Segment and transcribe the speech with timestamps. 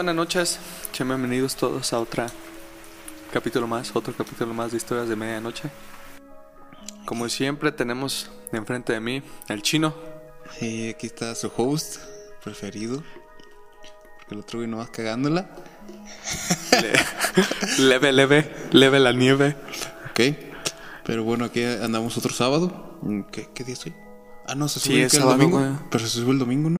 [0.00, 0.58] Buenas noches.
[0.98, 2.24] Bienvenidos todos a otro
[3.30, 5.68] capítulo más, otro capítulo más de Historias de Medianoche.
[7.04, 9.94] Como siempre tenemos enfrente de mí el chino.
[10.58, 11.98] Sí, aquí está su host
[12.42, 13.02] preferido.
[14.20, 15.50] Porque el otro güey no vas cagándola.
[16.80, 19.54] Le- leve, leve, leve la nieve.
[20.12, 20.20] Ok.
[21.04, 22.98] Pero bueno, aquí andamos otro sábado.
[23.30, 23.94] ¿Qué, qué día es hoy?
[24.48, 25.58] Ah, no, se Sí, sube es que el sábado, domingo.
[25.58, 25.70] güey.
[25.90, 26.79] Pero se sube el domingo, ¿no?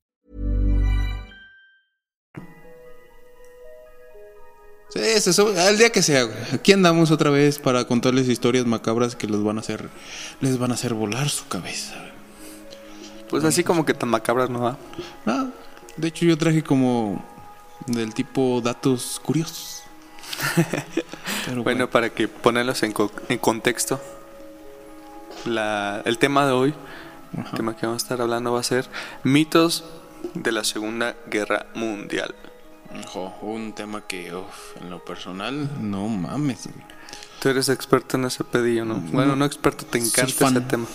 [4.93, 6.27] Sí, se sube al día que sea.
[6.53, 9.89] Aquí andamos otra vez para contarles historias macabras que les van a hacer,
[10.41, 11.95] les van a hacer volar su cabeza.
[13.29, 14.77] Pues así como que tan macabras no va.
[15.25, 15.47] Ah,
[15.95, 17.23] de hecho yo traje como
[17.87, 19.83] del tipo datos curiosos.
[21.45, 24.01] Pero Bueno, para que ponerlos en, co- en contexto,
[25.45, 26.73] la, el tema de hoy,
[27.37, 27.55] Ajá.
[27.55, 28.89] tema que vamos a estar hablando va a ser
[29.23, 29.85] mitos
[30.33, 32.35] de la Segunda Guerra Mundial.
[33.05, 36.67] Ojo, un tema que, uf, en lo personal, no mames.
[37.39, 38.95] Tú eres experto en ese pedillo, ¿no?
[38.95, 40.57] Bueno, no experto, te encanta fan.
[40.57, 40.85] ese tema.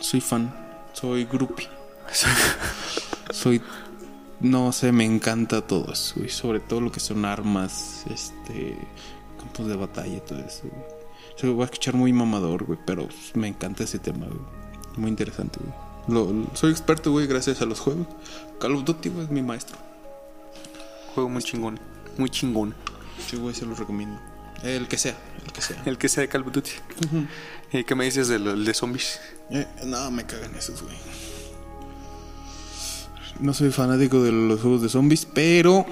[0.00, 0.54] Soy fan,
[0.92, 1.68] soy groupie.
[3.30, 3.60] soy,
[4.40, 6.28] no sé, me encanta todo eso, güey.
[6.28, 8.76] Sobre todo lo que son armas, este,
[9.38, 10.62] campos de batalla, todo eso.
[10.70, 10.84] güey.
[11.36, 14.40] Se va a escuchar muy mamador, güey, pero me encanta ese tema, güey.
[14.96, 15.74] Muy interesante, güey.
[16.08, 18.06] Lo- lo- soy experto, güey, gracias a los juegos.
[18.60, 19.76] Call of Duty, güey, es mi maestro.
[21.16, 21.80] Juego muy chingón,
[22.18, 22.74] muy chingón.
[23.26, 24.20] Sí, güey, se los recomiendo.
[24.62, 25.16] El que sea,
[25.46, 25.82] el que sea.
[25.86, 26.72] El que sea de Call of Duty.
[27.72, 29.18] ¿Y qué me dices del el de zombies?
[29.48, 30.94] Eh, no, me cagan esos, güey.
[33.40, 35.86] No soy fanático de los juegos de zombies, pero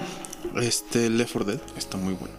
[0.61, 2.35] este Left 4 Dead está muy bueno.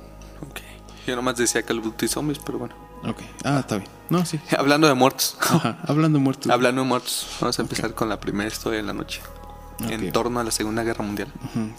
[0.47, 0.59] Ok.
[1.07, 2.75] Yo nomás decía Call of Duty zombies, pero bueno.
[3.03, 3.22] Ok.
[3.44, 3.90] Ah, está bien.
[4.12, 4.40] No, sí.
[4.56, 5.40] Hablando de muertos.
[5.41, 5.79] Ajá.
[5.88, 6.52] Hablando de muertos.
[6.52, 9.22] Hablando de muertos, vamos a empezar con la primera historia de la noche.
[9.80, 11.31] En torno a la Segunda Guerra Mundial.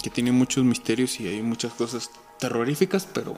[0.02, 3.34] Que tiene muchos misterios y hay muchas cosas terroríficas, pero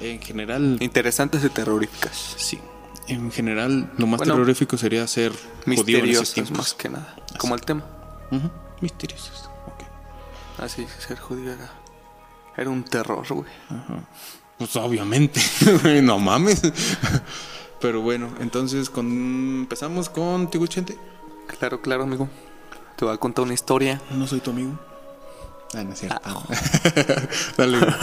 [0.00, 2.34] en general, Interesantes y terroríficas.
[2.38, 2.58] sí.
[3.06, 5.30] En general, lo más Bueno, terrorífico sería ser
[5.64, 6.50] tiempos.
[6.52, 7.14] más que nada.
[7.36, 7.84] Como el tema.
[8.30, 9.50] Ujú, Misteriosos.
[9.66, 9.82] Ok.
[10.64, 11.70] Así, ser judío era,
[12.56, 13.46] era un terror, güey.
[14.56, 15.38] Pues obviamente,
[16.02, 16.62] no mames.
[17.78, 19.06] Pero bueno, entonces con...
[19.06, 20.96] empezamos contigo, Chente.
[21.58, 22.30] Claro, claro, amigo.
[22.96, 24.00] Te voy a contar una historia.
[24.10, 24.78] No soy tu amigo.
[25.74, 26.20] Ah, no es cierto.
[27.56, 27.78] Dale.
[27.78, 27.92] güey.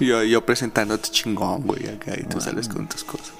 [0.00, 2.14] Yo, yo presentándote chingón, güey, acá.
[2.18, 3.32] Y tú sales con tus cosas.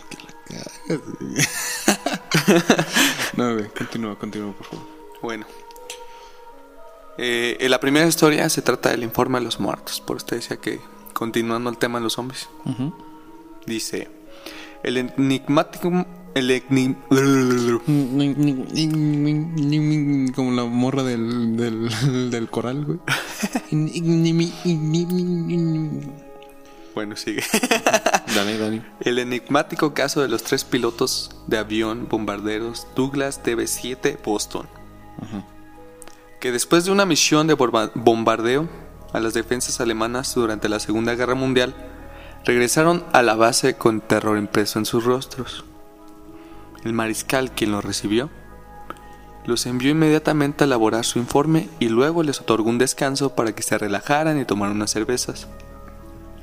[3.36, 4.86] No, güey, continúa, continúa, por favor.
[5.20, 5.46] Bueno.
[7.18, 10.00] Eh, en la primera historia se trata del informe de los muertos.
[10.00, 10.80] Por te decía que,
[11.12, 12.48] continuando el tema de los zombies,
[13.66, 14.08] dice:
[14.84, 16.06] El enigmático.
[16.34, 16.62] El
[20.34, 22.98] Como la morra del, del, del coral, güey.
[26.94, 27.42] Bueno, sigue.
[28.34, 28.82] Dale, dale.
[29.00, 34.66] El enigmático caso de los tres pilotos de avión bombarderos Douglas DB-7 Boston.
[36.40, 38.68] Que después de una misión de bombardeo
[39.12, 41.74] a las defensas alemanas durante la Segunda Guerra Mundial,
[42.44, 45.64] regresaron a la base con terror impreso en sus rostros.
[46.84, 48.30] El mariscal, quien los recibió,
[49.46, 53.62] los envió inmediatamente a elaborar su informe y luego les otorgó un descanso para que
[53.62, 55.48] se relajaran y tomaran unas cervezas.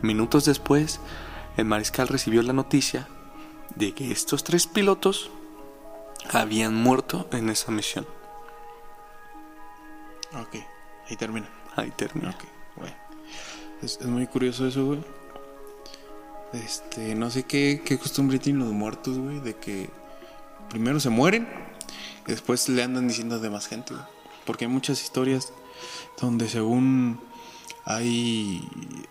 [0.01, 0.99] Minutos después,
[1.57, 3.07] el mariscal recibió la noticia
[3.75, 5.31] de que estos tres pilotos
[6.31, 8.05] habían muerto en esa misión.
[10.33, 10.55] Ok,
[11.09, 11.49] ahí termina.
[11.75, 12.29] Ahí termina.
[12.31, 12.43] Ok,
[12.77, 12.95] bueno.
[13.81, 15.03] Es, es muy curioso eso, güey.
[16.53, 19.89] Este, no sé qué, qué costumbre tienen los muertos, güey, de que
[20.71, 21.47] primero se mueren
[22.25, 23.93] después le andan diciendo de más gente.
[24.45, 25.53] Porque hay muchas historias
[26.19, 27.19] donde según
[27.85, 28.67] hay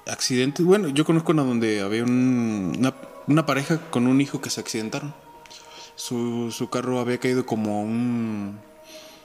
[0.07, 0.65] accidentes.
[0.65, 2.93] Bueno, yo conozco una donde había un-
[3.27, 5.15] una, pareja con un hijo que se accidentaron.
[5.95, 8.59] Su, su carro había caído como un,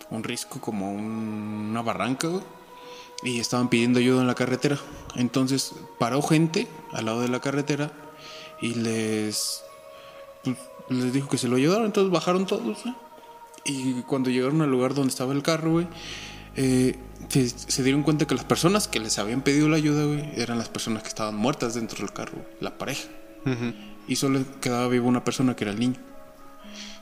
[0.10, 2.44] un risco, como un- una barranca, güey
[3.24, 4.78] y estaban pidiendo ayuda en la carretera.
[5.16, 7.92] Entonces paró gente al lado de la carretera
[8.62, 9.64] y les
[10.44, 10.58] pues,
[10.90, 11.86] les dijo que se lo ayudaron.
[11.86, 12.84] Entonces bajaron todos.
[13.64, 15.88] Y cuando llegaron al lugar donde estaba el carro, güey,
[16.56, 16.96] eh,
[17.30, 20.58] se, se dieron cuenta que las personas que les habían pedido la ayuda, güey, eran
[20.58, 23.10] las personas que estaban muertas dentro del carro, güey, la pareja.
[24.08, 26.00] Y solo quedaba viva una persona que era el niño.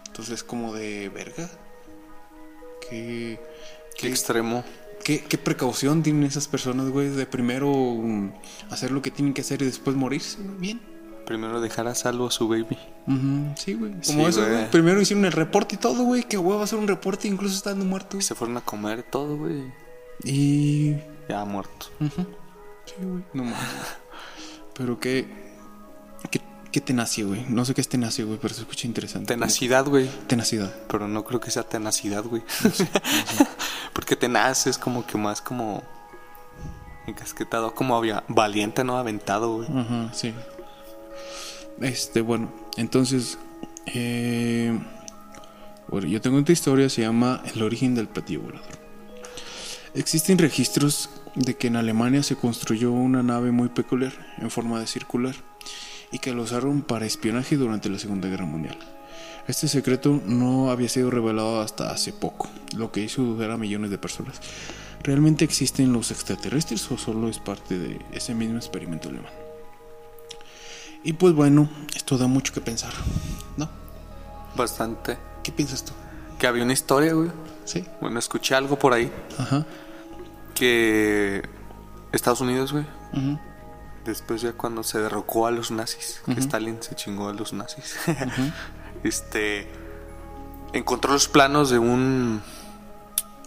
[0.08, 1.50] Entonces como de verga.
[2.90, 3.40] qué,
[3.98, 4.64] Qué extremo.
[5.04, 8.32] qué, qué precaución tienen esas personas, güey, de primero mm,
[8.70, 10.82] hacer lo que tienen que hacer y después morirse, bien.
[11.26, 12.78] Primero dejar a salvo a su baby.
[13.56, 13.94] Sí, güey.
[14.02, 14.54] Sí, Como eso, güey.
[14.54, 14.72] güey.
[14.72, 16.24] Primero hicieron el reporte y todo, güey.
[16.24, 18.18] Que huevo hacer un reporte incluso estando muerto.
[18.18, 19.64] Y se fueron a comer todo, güey.
[20.24, 20.96] Y.
[21.30, 21.88] Ya muerto.
[22.00, 22.26] ujú.
[22.86, 23.24] Sí, güey.
[23.34, 23.58] No mames.
[24.74, 25.28] Pero qué.
[26.32, 26.42] Qué,
[26.72, 27.46] qué tenacia, güey.
[27.50, 29.34] No sé qué es tenacia, güey, pero se escucha interesante.
[29.34, 30.10] Tenacidad, güey.
[30.28, 30.74] Tenacidad.
[30.88, 32.42] Pero no creo que sea tenacidad, güey.
[33.94, 35.84] Porque tenaz es como que más como
[37.06, 39.68] encasquetado, como había valiente, no aventado, güey.
[39.78, 40.34] Ajá, sí.
[41.82, 43.38] Este, bueno, entonces.
[43.88, 44.78] eh,
[46.02, 48.72] yo tengo otra historia, se llama El origen del platillo volador.
[49.94, 54.88] Existen registros de que en Alemania se construyó una nave muy peculiar, en forma de
[54.88, 55.36] circular,
[56.12, 58.78] y que lo usaron para espionaje durante la Segunda Guerra Mundial.
[59.48, 63.92] Este secreto no había sido revelado hasta hace poco, lo que hizo dudar a millones
[63.92, 64.40] de personas.
[65.04, 69.43] ¿Realmente existen los extraterrestres o solo es parte de ese mismo experimento alemán?
[71.04, 72.94] Y pues bueno, esto da mucho que pensar,
[73.58, 73.70] ¿no?
[74.56, 75.18] Bastante.
[75.44, 75.92] ¿Qué piensas tú?
[76.40, 77.30] Que había una historia, güey.
[77.66, 77.86] ¿Sí?
[78.02, 79.66] Bueno, escuché algo por ahí Ajá.
[80.54, 81.48] que
[82.12, 83.40] Estados Unidos, güey, ujú,
[84.04, 87.96] después ya cuando se derrocó a los nazis, que Stalin se chingó a los nazis,
[89.06, 89.70] este,
[90.74, 92.42] encontró los planos de un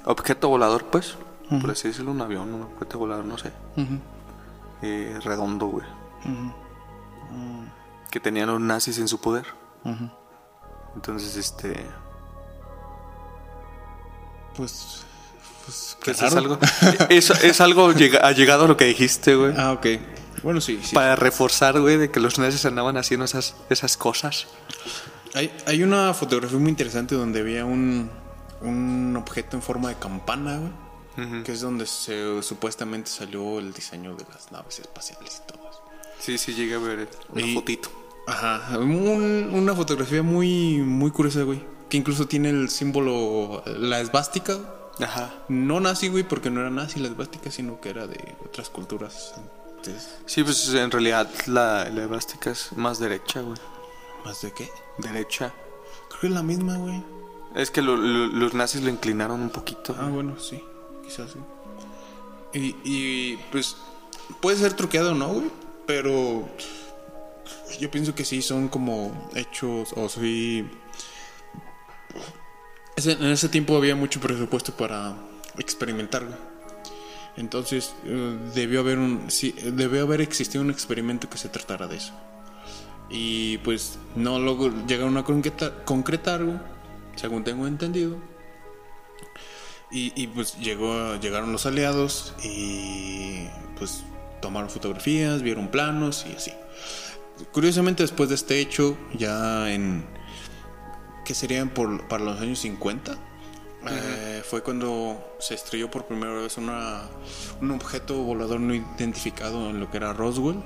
[0.07, 1.17] objeto volador, pues,
[1.61, 3.53] por así decirlo, un avión, un objeto volador, no sé,
[4.81, 5.87] eh, redondo, güey,
[8.11, 9.47] que tenían los nazis en su poder.
[10.95, 11.85] Entonces, este,
[14.57, 15.03] Pues.
[15.65, 15.99] Pues.
[16.03, 16.59] qué es algo,
[17.09, 19.53] es, es algo llega- allegado a lo que dijiste, güey.
[19.57, 19.87] Ah, ok.
[20.43, 20.95] Bueno, sí, sí.
[20.95, 24.47] Para reforzar, güey, de que los nazis andaban haciendo esas, esas cosas.
[25.35, 28.11] Hay, hay una fotografía muy interesante donde había un,
[28.61, 30.87] un objeto en forma de campana, güey.
[31.45, 35.83] Que es donde se, supuestamente salió el diseño de las naves espaciales y todo eso.
[36.27, 37.89] Sí, sí, llegué a ver una Y- fotito.
[38.27, 41.63] Ajá, un- una fotografía muy, muy curiosa, güey.
[41.89, 44.59] Que incluso tiene el símbolo, la esvástica.
[44.99, 45.33] Ajá.
[45.49, 49.35] No nazi, güey, porque no era nazi la esvástica, sino que era de otras culturas.
[49.77, 53.59] Entonces, Sí, pues en realidad la, la elástica es más derecha, güey.
[54.25, 54.69] ¿más de qué?
[54.99, 55.55] Derecha.
[56.09, 57.05] Creo que es la misma, güey.
[57.55, 59.95] Es que lo- lo- los nazis lo inclinaron un poquito.
[59.97, 60.61] Ah, bueno, sí,
[61.05, 61.39] quizás sí.
[62.59, 63.77] Y, y pues
[64.41, 65.51] puede ser truqueado, ¿no, güey?
[65.87, 66.49] Pero
[67.79, 70.69] yo pienso que sí son como hechos o sí.
[73.05, 75.17] En ese tiempo había mucho presupuesto para
[75.59, 76.27] experimentar.
[77.37, 81.97] Entonces eh, debió haber un, sí, debió haber existido un experimento que se tratara de
[81.97, 82.15] eso.
[83.11, 86.43] Y pues no lo llegaron a concreta- concretar,
[87.15, 88.17] según tengo entendido.
[89.91, 93.47] Y, y, pues llegó, llegaron los aliados y
[93.79, 94.03] pues
[94.47, 96.53] tomaron fotografías, vieron planos y así.
[97.53, 100.07] Curiosamente después de este hecho, ya en...
[101.25, 103.19] que serían por, para los años 50?
[103.89, 107.03] eh, fue cuando se estrelló por primera vez una,
[107.61, 110.63] un objeto volador no identificado en lo que era Roswell.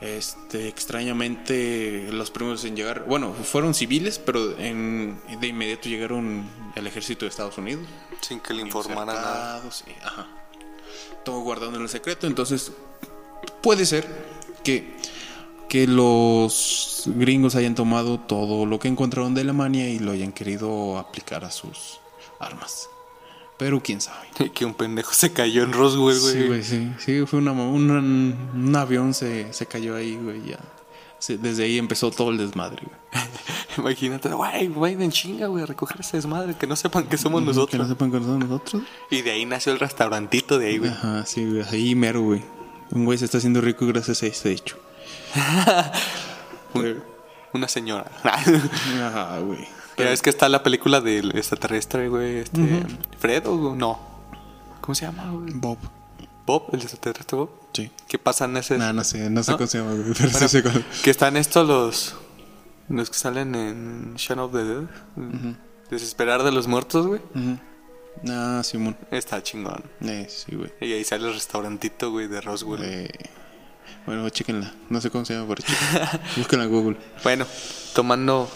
[0.00, 6.44] Este, extrañamente, los primeros en llegar, bueno, fueron civiles, pero en, de inmediato llegaron
[6.74, 7.86] el ejército de Estados Unidos.
[8.20, 9.62] Sin que le informara nada.
[9.86, 10.26] Y- ajá.
[11.24, 12.26] Todo guardando en el secreto.
[12.26, 12.72] Entonces,
[13.62, 14.06] puede ser
[14.64, 14.96] que,
[15.68, 20.98] que los gringos hayan tomado todo lo que encontraron de Alemania y lo hayan querido
[20.98, 22.00] aplicar a sus
[22.40, 22.88] armas.
[23.58, 24.26] Pero quién sabe.
[24.54, 26.32] Que un pendejo se cayó en Roswell, güey.
[26.34, 26.92] Sí, güey, sí.
[26.98, 30.42] Sí, fue una, una- un avión se, se cayó ahí, güey.
[30.44, 30.58] Ya.
[31.28, 32.98] Desde ahí empezó todo el desmadre, güey.
[33.78, 37.40] Imagínate, güey, güey, en chinga, güey, a recoger ese desmadre, que no sepan que somos
[37.42, 37.82] Que nosotros.
[37.82, 38.82] no sepan que somos nosotros.
[39.10, 40.90] Y de ahí nació el restaurantito de ahí, güey.
[40.90, 41.62] Ajá, sí, güey.
[41.70, 42.42] Ahí mero, güey.
[42.90, 44.76] Un güey se está haciendo rico gracias a ese hecho.
[46.74, 47.02] Un-
[47.54, 48.10] Una señora.
[48.24, 49.66] Ajá, güey.
[49.98, 52.38] Ya es que está la película del extraterrestre, güey.
[52.38, 52.82] Este,
[53.18, 53.98] Fred o no.
[54.80, 55.52] ¿Cómo se llama, güey?
[55.54, 55.78] Bob.
[56.46, 57.50] Bob, el extraterrestre Bob.
[57.72, 57.90] Sí.
[58.08, 58.76] ¿Qué pasa en ese?
[58.78, 59.56] No, no sé, no sé ¿No?
[59.58, 60.12] cómo se llama, güey.
[60.18, 60.84] Pero Bueno, sí sé cuál.
[61.02, 62.14] que están estos los.
[62.88, 64.84] Los que salen en Shaun of the Dead.
[65.90, 67.20] Desesperar de los muertos, güey.
[67.34, 67.58] Ujú.
[68.28, 68.96] Ah, Simón.
[69.10, 69.82] Está chingón.
[70.02, 70.70] Eh, sí, güey.
[70.80, 72.82] Y ahí sale el restaurantito, güey, de Roswell.
[72.84, 73.10] Eh,
[74.04, 74.74] bueno, chéquenla.
[74.90, 76.20] No sé cómo se llama, pero chéquenla.
[76.36, 76.96] Búsquenla en Google.
[77.24, 77.46] Bueno,
[77.94, 78.50] tomando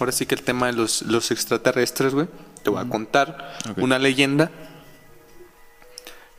[0.00, 2.26] ahora sí que el tema de los, los extraterrestres, güey,
[2.64, 4.50] te voy a contar una leyenda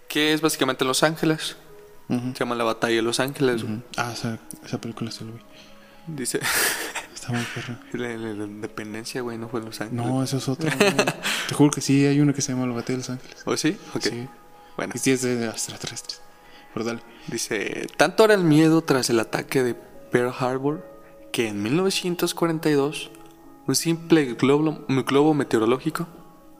[0.09, 1.55] que es básicamente en Los Ángeles.
[2.07, 3.63] Se llama La Batalla de Los Ángeles.
[3.63, 3.81] güey.
[3.97, 5.39] Ah, esa, esa película se lo vi.
[6.07, 6.39] Dice,
[7.13, 7.75] Está muy perro.
[7.93, 10.05] La, la- la independencia, güey, no fue en Los Ángeles.
[10.05, 10.69] No, eso es otro.
[10.77, 10.93] güey.
[11.47, 13.37] Te juro que sí, hay uno que se llama El Batalla de Los Ángeles.
[13.45, 13.77] ¿O sí?
[13.95, 14.01] Ok.
[14.03, 14.27] Sí.
[14.75, 16.21] Bueno, Y sí es de extraterrestres.
[16.73, 16.99] Pero dale.
[17.27, 20.85] dice: Tanto era el miedo tras el ataque de Pearl Harbor
[21.31, 23.11] que en 1942
[23.67, 26.07] un simple globo, un globo meteorológico,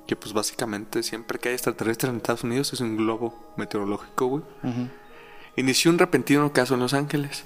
[0.08, 4.44] que pues básicamente siempre que hay extraterrestres en Estados Unidos es un globo meteorológico, güey,
[5.56, 7.44] inició un repentino caso en Los Ángeles.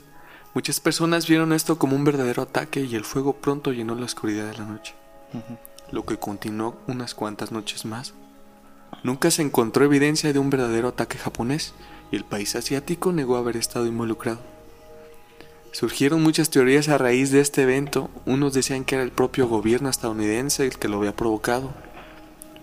[0.54, 4.50] Muchas personas vieron esto como un verdadero ataque y el fuego pronto llenó la oscuridad
[4.50, 4.96] de la noche,
[5.92, 8.14] lo que continuó unas cuantas noches más.
[9.04, 11.74] Nunca se encontró evidencia de un verdadero ataque japonés
[12.12, 14.40] y el país asiático negó haber estado involucrado.
[15.74, 18.10] Surgieron muchas teorías a raíz de este evento.
[18.26, 21.74] Unos decían que era el propio gobierno estadounidense el que lo había provocado.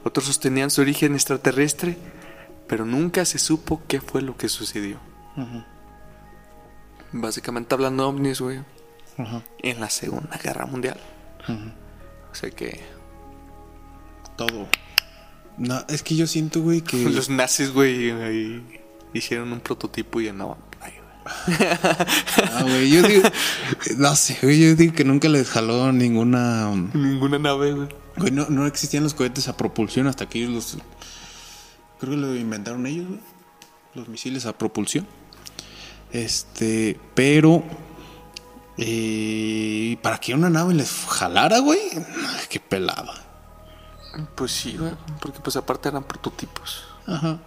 [0.02, 1.96] Otros sostenían su origen extraterrestre,
[2.66, 4.98] pero nunca se supo qué fue lo que sucedió.
[7.12, 8.60] Básicamente hablando de ovnis, güey,
[9.18, 9.42] Ajá.
[9.62, 10.98] en la Segunda Guerra Mundial.
[12.30, 12.80] O sea que
[14.36, 14.66] Todo.
[15.56, 16.96] No, es que yo siento, güey, que.
[17.10, 18.62] los nazis, güey,
[19.12, 20.58] hicieron un prototipo y andaban.
[21.26, 23.28] Ah, güey, yo digo.
[23.96, 26.70] No sé, güey, yo digo que nunca les jaló ninguna.
[26.92, 27.88] Ninguna nave, güey.
[28.16, 30.78] Güey, no, no existían los cohetes a propulsión hasta que ellos los.
[32.00, 33.20] Creo que lo inventaron ellos, güey.
[33.94, 35.06] Los misiles a propulsión.
[36.14, 36.98] Este.
[37.14, 37.62] Pero.
[38.78, 41.80] eh, para que una nave les jalara, güey.
[42.48, 43.12] Qué pelada.
[44.36, 46.84] Pues sí, güey, porque pues aparte eran prototipos.
[47.06, 47.38] Ajá.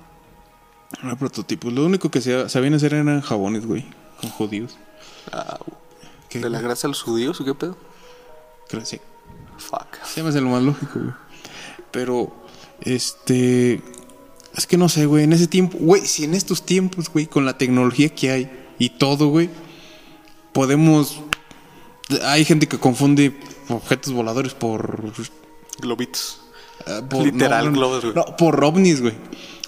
[1.03, 1.69] Era prototipo.
[1.71, 3.85] Lo único que se- sabían hacer eran jabones, güey.
[4.21, 4.77] Con judíos.
[5.31, 5.59] Ah,
[6.29, 7.77] ¿Qué, ¿De la grasa a los judíos o qué pedo?
[8.67, 9.01] Creo que sí.
[9.57, 9.95] Fuck.
[10.05, 11.13] Se me hace lo más lógico, güey.
[11.91, 12.35] Pero,
[12.81, 13.81] este.
[14.57, 15.23] Es que no sé, güey.
[15.23, 18.49] En ese tiempo, güey, si en estos tiempos, güey, con la tecnología que hay
[18.79, 19.49] y todo, güey,
[20.53, 21.19] podemos.
[22.23, 23.37] Hay gente que confunde
[23.69, 25.11] objetos voladores por.
[25.79, 26.41] Globitos.
[26.85, 28.15] eh, por- Literal, globos, güey.
[28.15, 29.13] No, por ovnis, güey.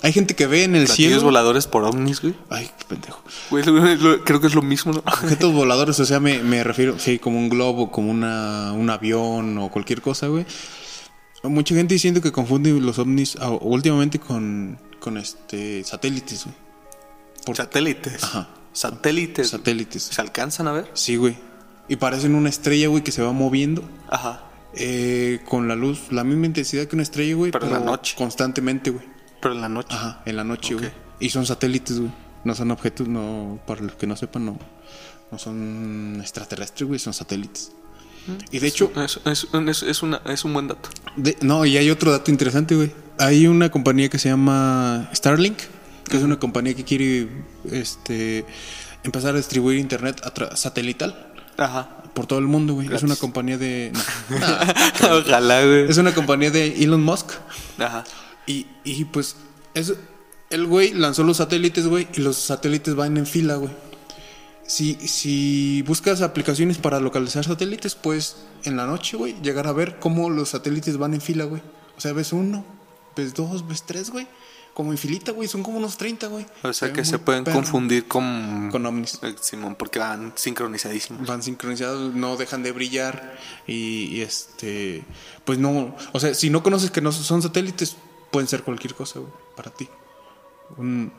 [0.01, 1.21] Hay gente que ve en el cielo.
[1.21, 2.33] voladores por ovnis, güey.
[2.49, 3.21] Ay, qué pendejo.
[3.49, 3.63] Güey,
[4.23, 4.99] creo que es lo mismo, ¿no?
[4.99, 9.57] Objetos voladores, o sea, me, me refiero, sí, como un globo, como una, un avión
[9.57, 10.45] o cualquier cosa, güey.
[11.43, 16.55] Mucha gente diciendo que confunde los ovnis ah, últimamente con, con este satélites, güey.
[17.45, 18.23] Por- Satélites.
[18.23, 18.49] Ajá.
[18.73, 19.49] Satélites.
[19.49, 20.03] Satélites.
[20.03, 20.91] ¿Se alcanzan a ver?
[20.93, 21.37] Sí, güey.
[21.87, 24.43] Y parecen una estrella, güey, que se va moviendo Ajá.
[24.73, 27.51] eh, con la luz, la misma intensidad que una estrella, güey.
[27.51, 28.15] Pero en la noche.
[28.17, 29.05] Constantemente, güey.
[29.41, 29.95] Pero en la noche.
[29.95, 30.91] Ajá, en la noche, güey.
[31.19, 32.11] Y son satélites, güey.
[32.43, 34.59] No son objetos, no, para los que no sepan, no.
[35.31, 37.71] No son extraterrestres, güey, son satélites.
[38.51, 40.89] Y de hecho, Es, es- es- una- es un buen dato.
[41.15, 42.91] de- no, y hay otro dato interesante, güey.
[43.17, 45.57] Hay una compañía que se llama Starlink,
[46.07, 47.27] que es una compañía que quiere
[47.71, 48.45] este
[49.03, 52.03] empezar a distribuir internet a satelital Ajá.
[52.13, 52.93] por todo el mundo, güey.
[52.93, 53.91] Es una compañía de
[54.29, 54.37] no,
[55.17, 55.89] Ojalá, güey.
[55.89, 57.31] es una compañía de Elon Musk.
[57.77, 58.03] Ajá.
[58.45, 59.35] Y, y pues,
[59.73, 59.93] es,
[60.49, 63.71] el güey lanzó los satélites, güey, y los satélites van en fila, güey.
[64.69, 69.97] Si, si buscas aplicaciones para localizar satélites, pues en la noche, güey, llegar a ver
[69.97, 71.63] cómo los satélites van en fila, güey.
[71.97, 72.63] O sea, ves uno,
[73.15, 74.27] ves dos, ves tres, güey.
[74.75, 76.45] Como en filita, güey, son como unos 30, güey.
[76.61, 77.57] O sea que se pueden perro.
[77.57, 78.69] confundir con...
[78.71, 79.17] Con ovnis.
[79.23, 81.27] Eh, Simón, porque van sincronizadísimos.
[81.27, 85.03] Van sincronizados, no dejan de brillar y, y, este,
[85.45, 87.97] pues no, o sea, si no conoces que no son satélites,
[88.31, 89.89] pueden ser cualquier cosa, güey, para ti.
[90.77, 91.11] Un,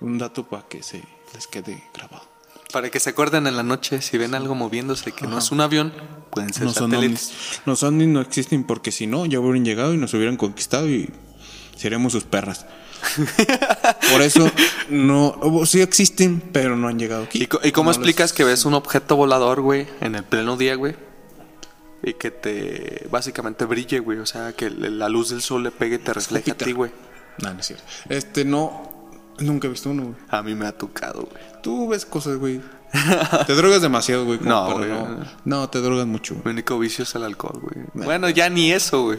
[0.00, 1.02] un dato para que se
[1.34, 2.27] les quede grabado.
[2.72, 5.60] Para que se acuerden en la noche, si ven algo moviéndose que no es un
[5.60, 5.92] avión,
[6.30, 7.28] pueden ser No son satélites.
[7.28, 7.60] ovnis.
[7.64, 11.10] Los ovnis no existen porque si no, ya hubieran llegado y nos hubieran conquistado y
[11.76, 12.66] seríamos sus perras.
[14.12, 14.50] Por eso
[14.90, 17.48] no, sí existen, pero no han llegado aquí.
[17.62, 20.94] ¿Y, cómo No explicas que ves un objeto volador, güey, en el pleno día, güey?
[22.02, 24.18] Y que te básicamente brille, güey.
[24.18, 26.90] O sea, que la luz del sol le pegue y te refleje a ti, güey.
[27.42, 27.84] No, no es cierto.
[28.08, 28.97] Este no,
[29.40, 30.14] nunca he visto uno, güey.
[30.28, 31.42] A mí me ha tocado, güey.
[31.62, 32.60] Tú ves cosas, güey.
[33.46, 34.38] Te drogas demasiado, güey.
[34.42, 34.88] No, güey.
[34.88, 36.44] no, no, te drogas mucho, güey.
[36.46, 37.84] Mi único vicio es el alcohol, güey.
[37.94, 39.18] Bueno, ya ni eso, güey.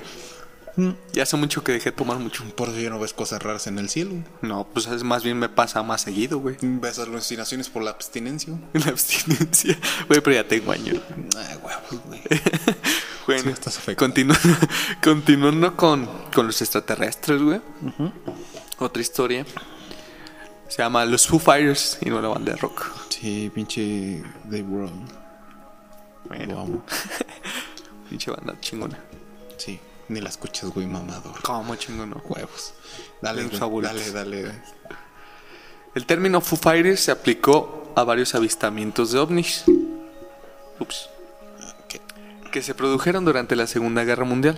[1.12, 2.44] Ya hace mucho que dejé de tomar mucho.
[2.56, 4.12] Por eso ya no ves cosas raras en el cielo.
[4.42, 6.56] No, pues es más bien me pasa más seguido, güey.
[6.62, 8.54] Ves alucinaciones por la abstinencia.
[8.74, 9.78] La abstinencia.
[10.08, 11.00] Güey, pero ya tengo años.
[11.38, 12.22] Ay, huevos, güey.
[13.28, 14.36] Bueno, Sí, estás continu-
[15.04, 17.62] continuando con, con los extraterrestres, güey.
[18.80, 19.46] Otra historia.
[20.70, 22.86] Se llama Los Foo Fighters y no la banda de rock.
[23.10, 24.92] Sí, pinche Dave Grohl.
[26.26, 26.54] Bueno.
[26.54, 26.86] Lo amo.
[28.10, 28.98] Pinche banda chingona.
[29.58, 31.42] Sí, ni la escuchas, güey, mamador.
[31.42, 32.16] ¿Cómo chingón?
[32.24, 32.74] Huevos.
[33.22, 34.14] Dale, güey, favoritos.
[34.14, 34.62] dale, dale.
[35.96, 39.66] El término Foo Fighters se aplicó a varios avistamientos de ovnis.
[40.80, 41.10] Ups.
[41.88, 42.00] ¿Qué?
[42.52, 44.58] que se produjeron durante la Segunda Guerra Mundial.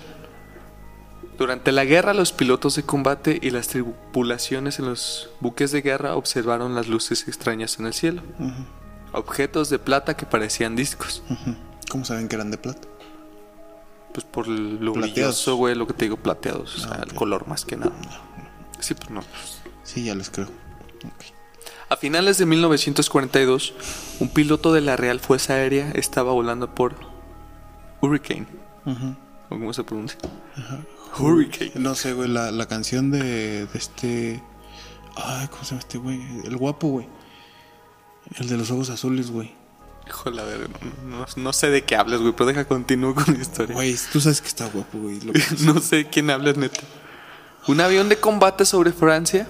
[1.41, 6.15] Durante la guerra, los pilotos de combate y las tripulaciones en los buques de guerra
[6.15, 8.21] observaron las luces extrañas en el cielo.
[9.11, 11.23] Objetos de plata que parecían discos.
[11.89, 12.87] ¿Cómo saben que eran de plata?
[14.13, 16.75] Pues por lo brilloso, güey, lo que te digo, plateados.
[16.75, 17.91] O sea, Ah, el color más que nada.
[18.79, 19.23] Sí, pues no.
[19.83, 20.47] Sí, ya les creo.
[21.89, 23.73] A finales de 1942,
[24.19, 26.93] un piloto de la Real Fuerza Aérea estaba volando por
[27.99, 28.45] Hurricane.
[28.85, 30.19] ¿O cómo se pronuncia?
[31.17, 31.71] Hurricane.
[31.75, 34.43] No sé, güey, la, la canción de, de este...
[35.15, 36.21] Ay, ¿cómo se llama este güey?
[36.45, 37.07] El guapo, güey.
[38.39, 39.53] El de los ojos azules, güey.
[40.07, 40.69] Híjole, a ver,
[41.03, 43.75] no, no- no sé de qué hablas, güey, pero deja continúo con la historia.
[43.75, 45.19] Güey, tú sabes que está guapo, güey.
[45.65, 46.81] No sé quién habla, neta.
[47.67, 49.47] Un avión de combate sobre Francia,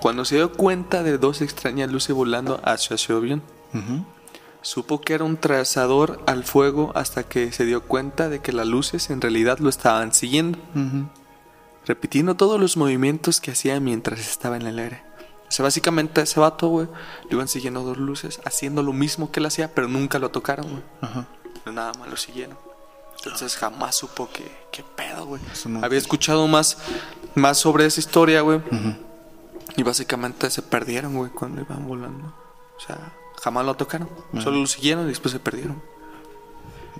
[0.00, 3.42] cuando se dio cuenta de dos extrañas luces volando hacia su avión.
[4.62, 8.66] Supo que era un trazador al fuego hasta que se dio cuenta de que las
[8.66, 10.58] luces en realidad lo estaban siguiendo,
[11.86, 15.02] repitiendo todos los movimientos que hacía mientras estaba en el aire.
[15.48, 19.30] O sea, básicamente a ese vato, güey, lo iban siguiendo dos luces, haciendo lo mismo
[19.30, 20.82] que él hacía, pero nunca lo tocaron, güey.
[21.00, 21.26] Ajá.
[21.62, 22.58] Pero nada más lo siguieron.
[23.18, 25.40] Entonces jamás supo que, qué pedo, güey.
[25.68, 26.78] No- Había escuchado más,
[27.36, 28.60] más sobre esa historia, güey.
[29.76, 32.26] Y básicamente se perdieron, güey, cuando iban volando.
[32.76, 34.08] O sea, jamás lo tocaron.
[34.42, 35.82] Solo lo siguieron y después se perdieron.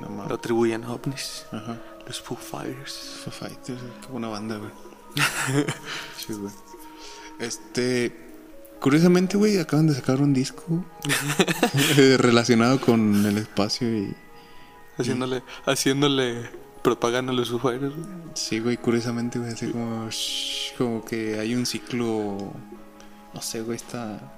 [0.01, 0.27] No.
[0.29, 1.47] Lo atribuyen a ovnis.
[1.53, 1.79] Ajá.
[2.07, 3.21] Los Foo Fighters.
[3.25, 4.71] Foo Fighters, qué buena banda, güey.
[6.17, 6.53] sí, güey.
[7.39, 8.25] Este.
[8.81, 10.85] Curiosamente, güey, acaban de sacar un disco
[12.19, 14.15] relacionado con el espacio y.
[14.99, 16.49] Haciéndole, haciéndole
[16.83, 18.07] propaganda a los Foo Fighters, güey.
[18.35, 20.09] Sí, güey, curiosamente, güey, así como.
[20.11, 22.53] shh, como que hay un ciclo.
[23.35, 24.36] No sé, güey, está.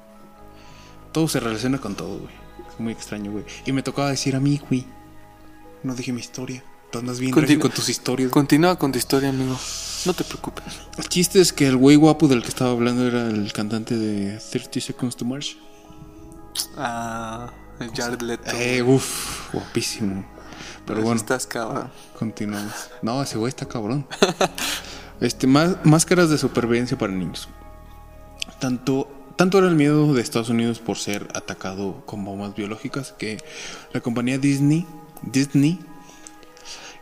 [1.13, 2.35] Todo se relaciona con todo, güey.
[2.73, 3.45] Es muy extraño, güey.
[3.67, 4.87] Y me tocaba decir a mí, güey.
[5.83, 6.63] No dije mi historia.
[6.91, 8.31] Tú andas bien Continu- con tus historias.
[8.31, 9.57] Continúa con tu historia, amigo.
[10.07, 10.65] No te preocupes.
[10.97, 14.39] El chiste es que el güey guapo del que estaba hablando era el cantante de
[14.51, 15.57] 30 Seconds to Mars.
[16.77, 18.51] Ah, el Jared Leto.
[18.55, 20.25] Eh, uff, guapísimo.
[20.87, 21.91] Pero bueno, Estás cabrón.
[22.19, 22.73] continuamos.
[23.03, 24.07] No, ese güey está cabrón.
[25.21, 27.49] Este, más, máscaras de supervivencia para niños.
[28.61, 33.39] Tanto, tanto era el miedo de Estados Unidos por ser atacado con bombas biológicas que
[33.93, 34.85] la compañía Disney,
[35.23, 35.79] Disney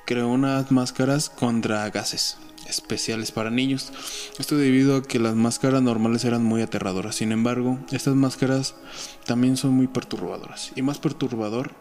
[0.04, 2.36] creó unas máscaras contra gases
[2.68, 3.90] especiales para niños.
[4.38, 7.16] Esto debido a que las máscaras normales eran muy aterradoras.
[7.16, 8.74] Sin embargo, estas máscaras
[9.24, 10.72] también son muy perturbadoras.
[10.76, 11.72] Y más perturbador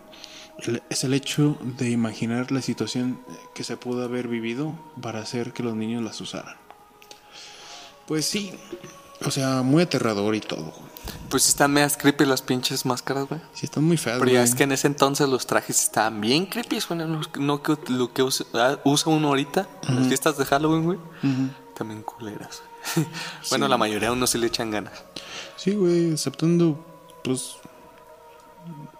[0.89, 3.19] es el hecho de imaginar la situación
[3.53, 6.55] que se pudo haber vivido para hacer que los niños las usaran.
[8.07, 8.53] Pues sí,
[9.25, 10.73] o sea, muy aterrador y todo.
[11.29, 13.41] Pues están medias creepy las pinches máscaras, güey.
[13.53, 14.19] Sí, están muy feas.
[14.19, 14.49] Pero ya güey.
[14.49, 16.99] es que en ese entonces los trajes estaban bien creepy, güey.
[16.99, 20.83] No, no que lo que usa, ah, usa uno ahorita en las fiestas de Halloween,
[20.83, 20.99] güey.
[21.75, 22.61] También culeras.
[22.95, 23.07] güey.
[23.49, 25.03] bueno, la mayoría aún no se le echan ganas.
[25.55, 26.85] Sí, güey, aceptando,
[27.23, 27.55] pues,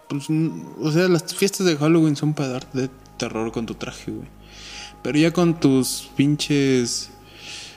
[0.08, 0.26] pues,
[0.80, 4.28] o sea, las fiestas de Halloween son para darte terror con tu traje, güey.
[5.02, 7.10] Pero ya con tus pinches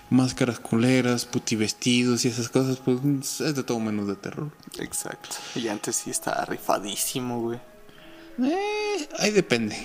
[0.09, 2.99] máscaras culeras, puti vestidos y esas cosas, pues
[3.41, 4.51] es de todo menos de terror.
[4.79, 5.35] Exacto.
[5.55, 7.59] Y antes sí estaba rifadísimo, güey.
[8.41, 9.75] Eh, ahí depende.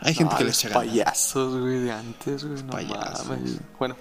[0.00, 2.62] Hay gente que le echa payasos, güey, de antes, güey.
[2.62, 3.26] No payasos.
[3.26, 3.58] mames.
[3.78, 3.96] Bueno,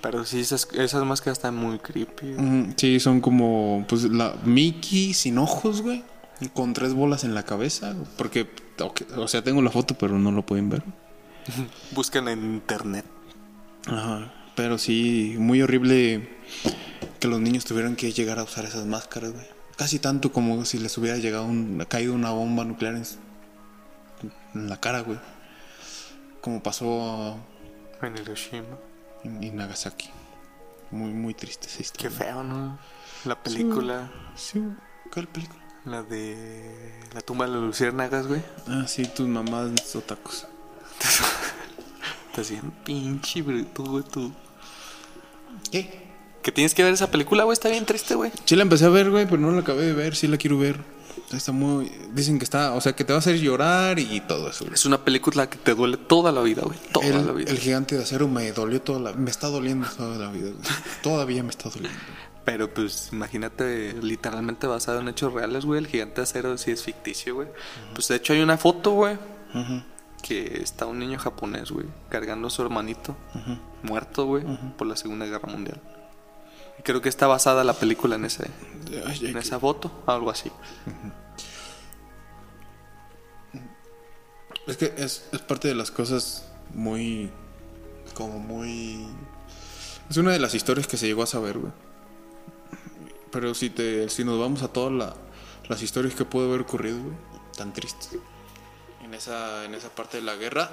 [0.00, 2.26] pero sí, esas, esas máscaras están muy creepy.
[2.38, 6.04] Mm, Sí, son como, pues, la Mickey sin ojos, güey.
[6.52, 7.94] Con tres bolas en la cabeza.
[8.16, 8.48] Porque,
[9.16, 10.82] o sea, tengo la foto, pero no lo pueden ver.
[11.92, 13.04] Buscan en internet.
[13.86, 14.32] Ajá.
[14.56, 16.28] Pero sí, muy horrible
[17.20, 19.46] que los niños tuvieran que llegar a usar esas máscaras, güey.
[19.76, 23.04] Casi tanto como si les hubiera llegado un, caído una bomba nuclear en,
[24.54, 25.18] en la cara, güey.
[26.40, 27.36] Como pasó
[28.02, 28.78] En Hiroshima.
[29.24, 30.10] en Nagasaki.
[30.92, 32.10] Muy, muy triste esa Qué historia.
[32.10, 32.78] feo, ¿no?
[33.24, 34.74] La película, Sí, güey.
[35.12, 35.60] ¿Cuál película?
[35.86, 38.42] la de La tumba de las luciérnagas, güey.
[38.68, 40.46] Ah, sí, tus mamás otacos.
[42.34, 44.32] Te hacían pinche bruto, güey, tú.
[45.70, 46.04] ¿Qué?
[46.42, 48.30] Que tienes que ver esa película, güey, está bien triste, güey.
[48.44, 50.14] Sí la empecé a ver, güey, pero no la acabé de ver.
[50.14, 50.78] Sí la quiero ver.
[51.32, 51.90] Está muy...
[52.12, 52.74] Dicen que está...
[52.74, 54.64] O sea, que te va a hacer llorar y todo eso.
[54.64, 54.74] güey.
[54.74, 56.78] Es una película que te duele toda la vida, güey.
[56.92, 57.50] Toda la El, vida.
[57.50, 59.12] el gigante de acero me dolió toda la...
[59.14, 60.50] Me está doliendo toda la vida.
[60.50, 60.62] güey.
[61.02, 61.98] Todavía me está doliendo.
[62.44, 65.78] Pero pues imagínate, literalmente basado en hechos reales, güey.
[65.78, 67.48] El gigante de acero sí es ficticio, güey.
[67.94, 69.16] Pues de hecho hay una foto, güey.
[70.26, 71.86] Que está un niño japonés, güey.
[72.08, 73.14] Cargando a su hermanito.
[73.82, 74.42] Muerto, güey.
[74.78, 75.78] Por la Segunda Guerra Mundial.
[76.78, 78.50] Y creo que está basada la película en ese...
[79.06, 80.50] Ay, En esa foto, algo así.
[84.66, 87.30] Es que es, es parte de las cosas muy.
[88.14, 89.06] Como muy.
[90.08, 91.72] Es una de las historias que se llegó a saber, güey.
[93.30, 95.14] Pero si, te, si nos vamos a todas la-
[95.68, 97.14] las historias que pudo haber ocurrido, güey,
[97.56, 98.16] tan tristes.
[99.14, 100.68] En esa, en esa parte de la guerra,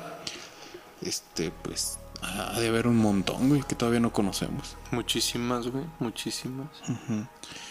[1.04, 4.78] este, pues, ha de haber un montón, güey, que todavía no conocemos.
[4.90, 6.70] Muchísimas, güey, muchísimas.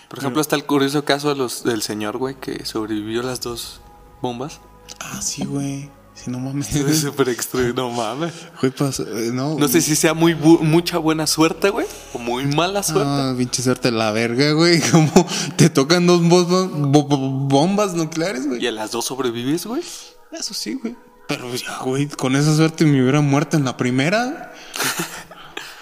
[0.08, 3.40] Por ejemplo, está el curioso caso de los, del señor, güey, que sobrevivió a las
[3.40, 3.80] dos
[4.22, 4.60] bombas.
[5.00, 5.90] Ah, sí, güey.
[6.14, 6.72] Si no mames.
[6.76, 8.32] Es súper extraño, no mames.
[8.60, 12.18] Güey, pas- eh, no, No sé si sea muy bu- mucha buena suerte, güey, o
[12.20, 13.10] muy mala suerte.
[13.10, 14.80] Ah, pinche suerte la verga, güey.
[14.92, 18.62] Como te tocan dos bo- bo- bo- bombas nucleares, güey.
[18.62, 19.82] Y a las dos sobrevives, güey.
[20.32, 20.96] Eso sí, güey.
[21.28, 24.52] Pero ya, güey, con esa suerte me hubiera muerto en la primera.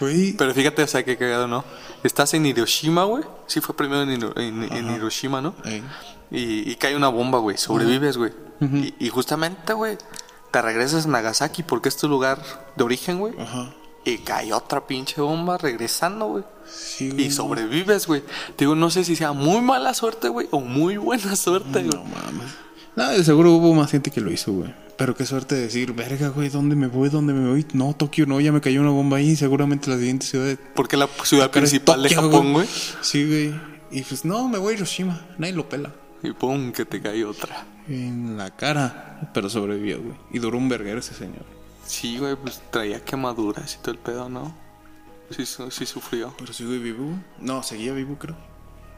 [0.00, 0.32] Güey.
[0.34, 1.64] Pero fíjate, o sea, qué cagado, ¿no?
[2.04, 3.24] Estás en Hiroshima, güey.
[3.46, 5.54] Sí, fue primero en, Hiro- en- en Hiroshima, ¿no?
[6.30, 7.56] Y, y cae una bomba, güey.
[7.56, 8.32] Sobrevives, güey.
[8.61, 9.98] y, y justamente, güey,
[10.52, 12.40] te regresas a Nagasaki porque es tu lugar
[12.76, 13.34] de origen, güey.
[13.40, 13.72] Ajá.
[14.04, 16.44] Y cae otra pinche bomba regresando, güey.
[16.70, 17.24] Sí, güey.
[17.26, 18.22] Y sobrevives, güey.
[18.54, 21.88] Te digo, no sé si sea muy mala suerte, güey, o muy buena suerte, güey.
[21.88, 22.52] No mames.
[22.98, 24.74] No, de seguro hubo más gente que lo hizo, güey.
[24.96, 27.08] Pero qué suerte de decir, verga, güey, ¿dónde me voy?
[27.11, 27.64] ¿Dónde me voy?
[27.72, 29.37] No, Tokio, no, ya me cayó una bomba ahí.
[29.37, 30.58] Seguramente la siguiente ciudad.
[30.74, 32.66] Porque la ciudad principal de Tokio, Japón, güey.
[33.00, 33.54] Sí, güey.
[33.92, 35.28] Y pues no, me voy a Hiroshima.
[35.38, 35.92] Nadie lo pela.
[36.24, 37.64] Y pum, que te cae otra.
[37.87, 39.30] En la cara.
[39.32, 40.16] Pero sobrevivió, güey.
[40.32, 41.44] Y duró un verguero ese señor.
[41.87, 44.52] Sí, güey, pues traía quemaduras y todo el pedo, ¿no?
[45.30, 46.34] Sí, sí sufrió.
[46.37, 47.04] Pero sigue vivo.
[47.04, 47.18] güey.
[47.38, 48.37] No, seguía vivo, creo.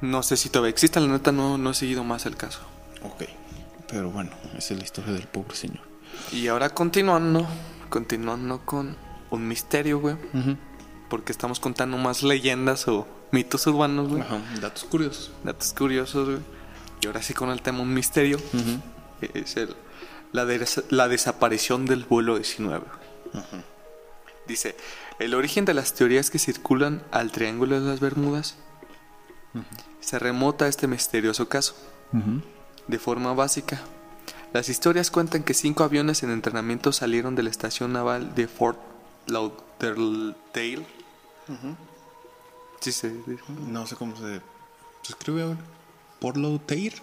[0.00, 2.60] No sé si todavía existe, la neta no, no he seguido más el caso.
[3.02, 3.24] Ok.
[3.90, 5.80] Pero bueno, esa es la historia del pobre señor.
[6.32, 7.46] Y ahora continuando,
[7.88, 8.96] continuando con
[9.30, 10.16] un misterio, güey.
[11.08, 14.22] Porque estamos contando más leyendas o mitos urbanos, güey.
[14.22, 15.32] Ajá, datos curiosos.
[15.44, 16.40] Datos curiosos, güey.
[17.00, 18.38] Y ahora sí con el tema un misterio.
[19.34, 19.74] Es el,
[20.32, 22.84] la, des- la desaparición del vuelo 19.
[23.32, 23.42] güey.
[24.46, 24.76] Dice,
[25.18, 28.56] el origen de las teorías que circulan al Triángulo de las Bermudas
[30.00, 31.74] se remota a este misterioso caso.
[32.90, 33.80] De forma básica,
[34.52, 38.80] las historias cuentan que cinco aviones en entrenamiento salieron de la estación naval de Fort
[39.28, 40.84] Lauderdale.
[42.80, 43.44] Sí, se dice.
[43.68, 44.40] No sé cómo se,
[45.02, 45.60] se escribe ahora.
[46.18, 46.94] Portland Tair.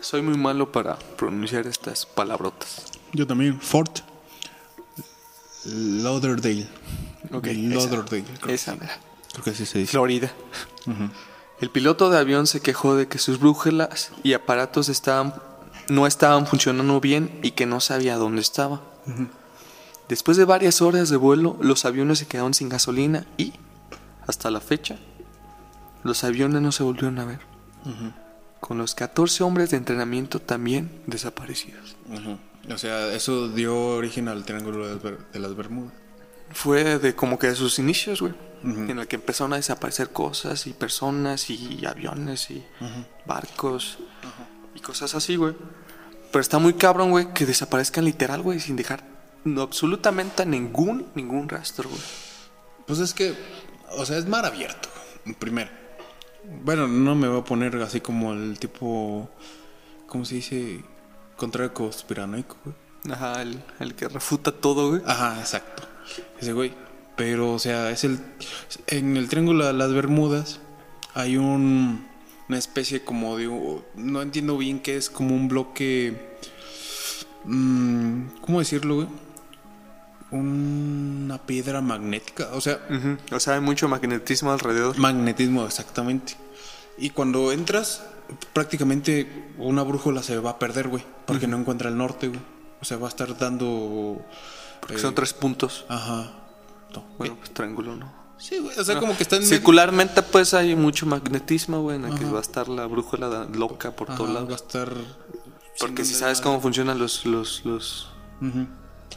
[0.00, 2.86] Soy muy malo para pronunciar estas palabrotas.
[3.12, 3.60] Yo también.
[3.60, 4.00] Fort
[5.64, 6.66] Lauderdale.
[7.32, 8.24] Ok, Lauderdale.
[8.40, 9.92] Creo, Esa, creo que así se dice.
[9.92, 10.32] Florida.
[11.60, 15.34] El piloto de avión se quejó de que sus brújulas y aparatos estaban,
[15.88, 18.80] no estaban funcionando bien y que no sabía dónde estaba.
[20.08, 23.52] Después de varias horas de vuelo, los aviones se quedaron sin gasolina y,
[24.26, 24.98] hasta la fecha,
[26.02, 27.40] los aviones no se volvieron a ver.
[28.60, 31.96] Con los 14 hombres de entrenamiento también desaparecidos.
[32.72, 35.92] O sea, eso dio origen al Triángulo de las, Ber- de las Bermudas.
[36.52, 38.34] Fue de como que de sus inicios, güey.
[38.62, 42.62] En el que empezaron a desaparecer cosas y personas y aviones y
[43.24, 43.98] barcos
[44.74, 45.54] y cosas así, güey.
[46.30, 49.02] Pero está muy cabrón, güey, que desaparezcan literal, güey, sin dejar
[49.44, 52.02] no, absolutamente ningún, ningún rastro, güey.
[52.86, 53.34] Pues es que,
[53.96, 54.88] o sea, es mar abierto.
[55.38, 55.70] Primero.
[56.62, 59.30] Bueno, no me voy a poner así como el tipo,
[60.06, 60.84] ¿cómo se dice?
[61.36, 62.76] Contrario conspiranoico, güey.
[63.10, 65.02] Ajá, el, el que refuta todo, güey.
[65.06, 65.84] Ajá, exacto.
[66.40, 66.72] Ese güey.
[67.16, 68.18] Pero, o sea, es el.
[68.86, 70.60] En el Triángulo de las Bermudas
[71.14, 72.06] hay un.
[72.48, 73.48] Una especie como de.
[73.94, 76.38] No entiendo bien qué es, como un bloque.
[77.44, 79.08] mm, ¿Cómo decirlo, güey?
[80.30, 82.50] Una piedra magnética.
[82.52, 82.78] O sea,
[83.32, 84.96] O sea, hay mucho magnetismo alrededor.
[84.98, 86.34] magnetismo, exactamente.
[86.98, 88.04] Y cuando entras,
[88.52, 89.26] prácticamente
[89.58, 91.02] una brújula se va a perder, güey.
[91.26, 92.40] Porque no encuentra el norte, güey.
[92.80, 94.24] O sea, va a estar dando.
[94.80, 95.84] Porque eh, son tres puntos.
[95.88, 96.32] Ajá.
[96.94, 98.12] No, Bueno, pues triángulo, ¿no?
[98.38, 101.96] Sí, güey, o sea, como que está en medio- Circularmente, pues hay mucho magnetismo, güey,
[101.96, 104.52] en el que va a estar la brújula loca por todos va a lados.
[104.62, 104.90] estar.
[105.78, 108.08] Porque si sabes cómo funcionan los, los, los
[108.40, 108.66] Ujú.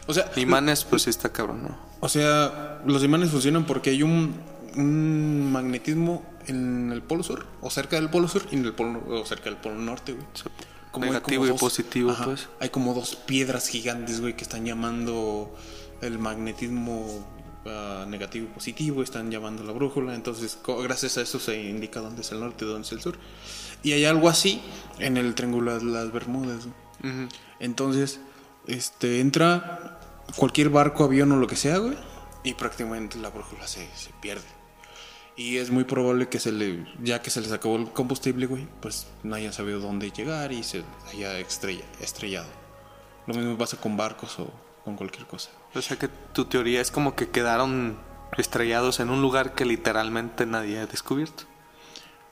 [0.07, 1.77] O sea, imanes, pues sí está cabrón, ¿no?
[2.01, 4.35] o sea, los imanes funcionan porque hay un,
[4.75, 9.01] un magnetismo en el polo sur, o cerca del polo sur, y en el polo,
[9.07, 10.25] o cerca del polo norte, güey.
[10.93, 12.47] Como hay negativo como y positivo, ajá, pues.
[12.59, 15.51] Hay como dos piedras gigantes, güey, que están llamando
[16.01, 17.27] el magnetismo
[17.65, 20.13] ah, negativo y positivo, están llamando la brújula.
[20.13, 23.17] Entonces, gracias a eso se indica dónde es el norte y dónde es el sur.
[23.81, 24.61] Y hay algo así
[24.99, 26.67] en el triángulo de las Bermudas.
[27.59, 28.19] Entonces,
[28.67, 29.99] este, entra
[30.35, 31.97] cualquier barco, avión o lo que sea, güey,
[32.43, 34.62] y prácticamente la brújula se, se pierde.
[35.35, 38.67] Y es muy probable que se le, ya que se les acabó el combustible, güey,
[38.81, 42.47] pues no hayan sabido dónde llegar y se haya estrella, estrellado.
[43.25, 44.51] Lo mismo pasa con barcos o
[44.83, 45.49] con cualquier cosa.
[45.73, 47.97] O sea que tu teoría es como que quedaron
[48.37, 51.45] estrellados en un lugar que literalmente nadie ha descubierto.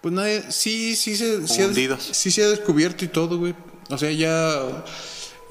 [0.01, 3.55] Pues nadie, sí, sí se, sí, ha, sí se ha descubierto y todo, güey.
[3.89, 4.83] O sea, ya...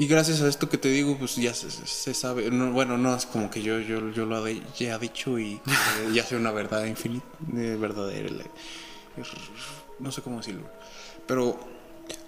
[0.01, 2.51] Y gracias a esto que te digo, pues ya se, sabe.
[2.51, 6.11] No, bueno, no es como que yo, yo, yo lo he ya dicho y eh,
[6.15, 8.31] ya sea una verdad infinita, eh, verdadera.
[9.99, 10.67] No sé cómo decirlo.
[11.27, 11.61] Pero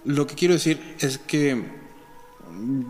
[0.05, 2.83] lo que quiero decir es que mm,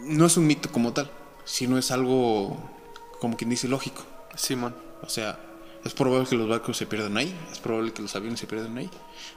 [0.00, 1.10] no es un mito como tal,
[1.46, 2.70] sino es algo,
[3.20, 4.04] como quien dice, lógico.
[4.36, 4.76] Simón.
[5.00, 5.40] O sea,
[5.84, 8.76] es probable que los barcos se pierdan ahí, es probable que los aviones se pierdan
[8.78, 8.90] ahí,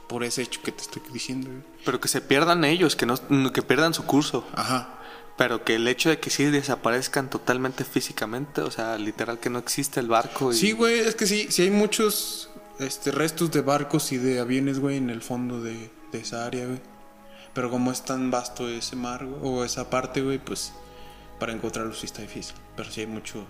[0.07, 1.49] por ese hecho que te estoy diciendo.
[1.49, 1.63] güey.
[1.83, 3.17] Pero que se pierdan ellos, que no
[3.51, 4.45] que pierdan su curso.
[4.53, 4.99] Ajá.
[5.37, 9.59] Pero que el hecho de que sí desaparezcan totalmente físicamente, o sea, literal que no
[9.59, 10.53] existe el barco.
[10.53, 10.55] Y...
[10.55, 14.79] Sí, güey, es que sí, sí hay muchos este, restos de barcos y de aviones,
[14.79, 16.79] güey, en el fondo de, de esa área, güey.
[17.53, 20.71] Pero como es tan vasto ese mar, güey, o esa parte, güey, pues
[21.39, 22.55] para encontrarlos sí está difícil.
[22.77, 23.45] Pero sí hay mucho...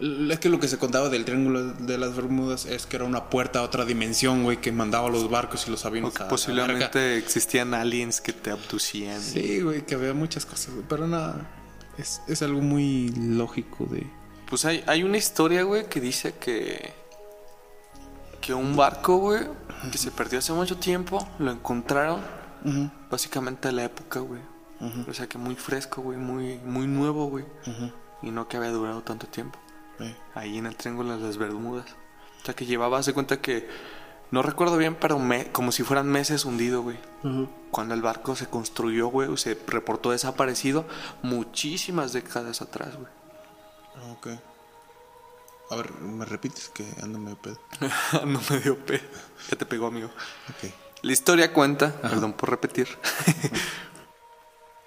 [0.00, 3.28] Es que lo que se contaba del Triángulo de las Bermudas es que era una
[3.28, 6.20] puerta a otra dimensión, güey, que mandaba los barcos y los O aviones que a
[6.20, 6.30] la verga.
[6.30, 9.20] posiblemente existían aliens que te abducían.
[9.20, 11.50] Sí, güey, que había muchas cosas, güey, pero nada.
[11.98, 14.06] Es, es algo muy lógico de...
[14.48, 16.92] Pues hay, hay una historia, güey, que dice que.
[18.40, 19.42] Que un barco, güey,
[19.92, 22.20] que se perdió hace mucho tiempo, lo encontraron.
[23.10, 24.40] Básicamente a la época, güey.
[25.06, 27.44] O sea que muy fresco, güey, muy, muy nuevo, güey.
[28.22, 29.58] Y no que había durado tanto tiempo.
[30.00, 31.86] Eh, Ahí en el Triángulo de las Bermudas.
[32.42, 33.68] O sea que llevaba, hace cuenta que.
[34.30, 36.96] No recuerdo bien, pero me- como si fueran meses hundido, güey.
[37.72, 40.86] Cuando el barco se construyó, güey, o se reportó desaparecido
[41.22, 43.08] muchísimas décadas atrás, güey.
[44.12, 44.28] Ok.
[45.72, 47.58] A ver, ¿me repites que ando medio pedo?
[48.24, 49.00] no me dio pe.
[49.50, 50.08] Ya te pegó, amigo.
[50.48, 50.70] Ok.
[51.02, 52.86] La historia cuenta, perdón por repetir,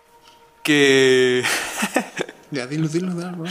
[0.63, 1.43] que,
[2.51, 3.43] Ya, dilo, dilo, dilo.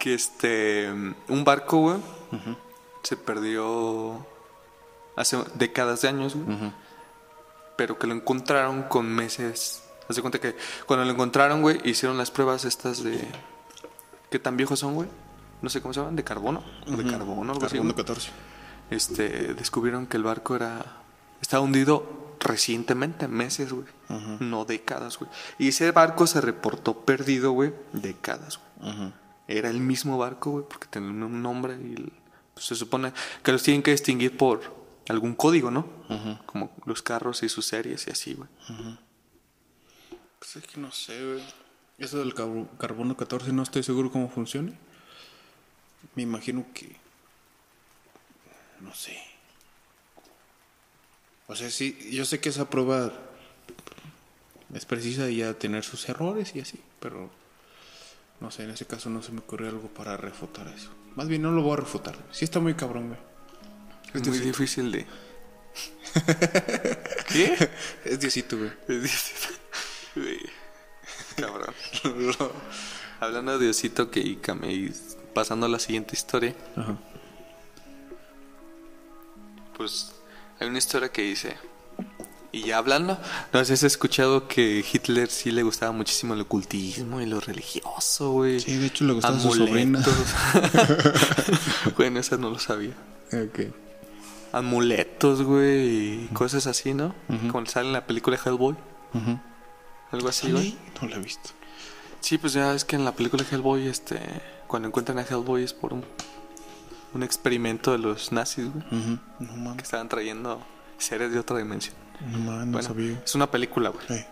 [0.00, 0.90] Que este,
[1.28, 1.98] un barco, güey,
[3.02, 4.26] se perdió
[5.14, 6.72] hace décadas de años, güey,
[7.76, 9.84] pero que lo encontraron con meses.
[10.08, 13.28] Haz de cuenta que cuando lo encontraron, güey, hicieron las pruebas estas de...
[14.30, 15.08] ¿Qué tan viejos son, güey?
[15.62, 16.64] No sé cómo se llaman, de carbono.
[16.86, 18.04] De carbono, algo así, Carbono güey.
[18.04, 18.30] 14.
[18.90, 20.84] este, descubrieron que el barco era
[21.40, 23.86] estaba hundido recientemente, meses, güey,
[24.40, 25.30] no décadas, güey.
[25.58, 29.12] Y ese barco se reportó perdido, güey, décadas, güey.
[29.52, 32.12] Era el mismo barco, güey, porque tenía un nombre y el-
[32.54, 34.60] pues, se supone que los tienen que distinguir por
[35.08, 35.88] algún código, ¿no?
[36.46, 38.48] Como los carros y sus series y así, güey.
[40.38, 41.42] Pues es que no sé, güey.
[41.98, 44.72] Eso del carbo- carbono 14 no estoy seguro cómo funcione.
[46.14, 46.96] Me imagino que...
[48.80, 49.18] No sé.
[51.48, 53.12] O sea, sí, yo sé que esa prueba
[54.72, 57.28] es precisa y ya tener sus errores y así, pero
[58.40, 60.90] no sé, en ese caso no se me ocurrió algo para refutar eso.
[61.16, 62.16] Más bien no lo voy a refutar.
[62.30, 63.20] Sí está muy cabrón, güey.
[64.14, 65.06] Es muy difícil de...
[67.28, 67.70] ¿Qué?
[68.04, 68.72] Es Diosito, güey.
[68.88, 69.32] Es.
[70.16, 70.40] Güey,
[71.36, 71.74] Cabrón.
[73.20, 74.40] Hablando de Diosito que y
[75.34, 76.98] pasando a la siguiente historia, Ajá.
[79.76, 80.12] pues
[80.58, 81.56] hay una historia que dice,
[82.52, 83.18] y ya hablando,
[83.52, 87.38] no sé si has escuchado que Hitler sí le gustaba muchísimo el ocultismo y lo
[87.38, 88.58] religioso, güey.
[88.58, 89.52] Sí, de hecho le gustaba su.
[89.52, 90.14] Amuletos.
[91.96, 92.94] bueno, esa no lo sabía.
[93.32, 93.72] Ok.
[94.52, 97.14] Amuletos, güey, y cosas así, ¿no?
[97.52, 98.76] Como sale en la película Hellboy.
[100.10, 100.76] Algo así, güey.
[101.00, 101.50] No la he visto.
[102.18, 104.18] Sí, pues ya es que en la película Hellboy, este,
[104.66, 106.04] cuando encuentran a Hellboy es por un,
[107.14, 108.84] un experimento de los nazis, güey,
[109.38, 110.60] No que estaban trayendo
[111.00, 111.94] seres de otra dimensión.
[112.32, 113.20] no no bueno, sabía.
[113.24, 114.06] es una película, güey.
[114.08, 114.24] Sí.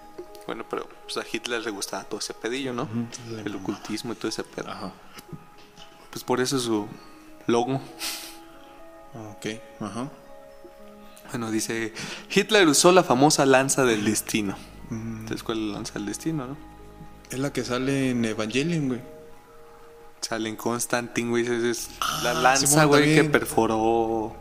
[0.46, 2.88] Bueno, pero pues, a Hitler le gustaba todo ese pedillo, ¿no?
[3.44, 4.70] El ocultismo y todo ese pedo.
[4.70, 4.92] Ajá.
[6.10, 6.86] Pues por eso su
[7.46, 7.80] logo.
[9.14, 9.46] Ok,
[9.80, 10.08] ajá.
[11.30, 11.92] Bueno, dice,
[12.34, 14.56] Hitler usó la famosa lanza del destino.
[14.90, 16.56] Entonces, ¿cuál es la lanza del destino, no?
[17.30, 19.00] Es la que sale en Evangelion, güey.
[20.22, 21.46] Sale en Constantine, güey.
[21.46, 21.90] Es
[22.22, 24.34] la Ah, lanza, Simón, güey, que perforó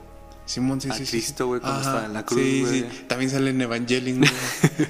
[0.48, 1.12] Simón, sí, A sí, sí.
[1.12, 2.80] Cristo, güey, cuando Ajá, estaba en la cruz, Sí, güey.
[2.82, 2.88] sí.
[3.08, 4.32] También sale en Evangelion, güey.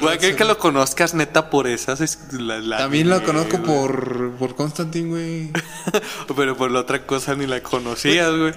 [0.00, 2.00] Güey, que, que lo conozcas neta por esas.
[2.00, 3.64] es la- la- También lo conozco güey.
[3.78, 5.50] por, por Constantine, güey.
[6.36, 8.52] Pero por la otra cosa ni la conocías, güey.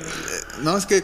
[0.61, 1.03] No, es que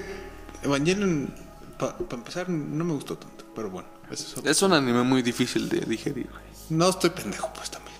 [0.63, 1.33] Evangelion,
[1.77, 3.45] para empezar, no me gustó tanto.
[3.53, 4.49] Pero bueno, eso es otro.
[4.49, 6.43] Es un anime muy difícil de digerir, güey.
[6.69, 7.97] No estoy pendejo, pues también.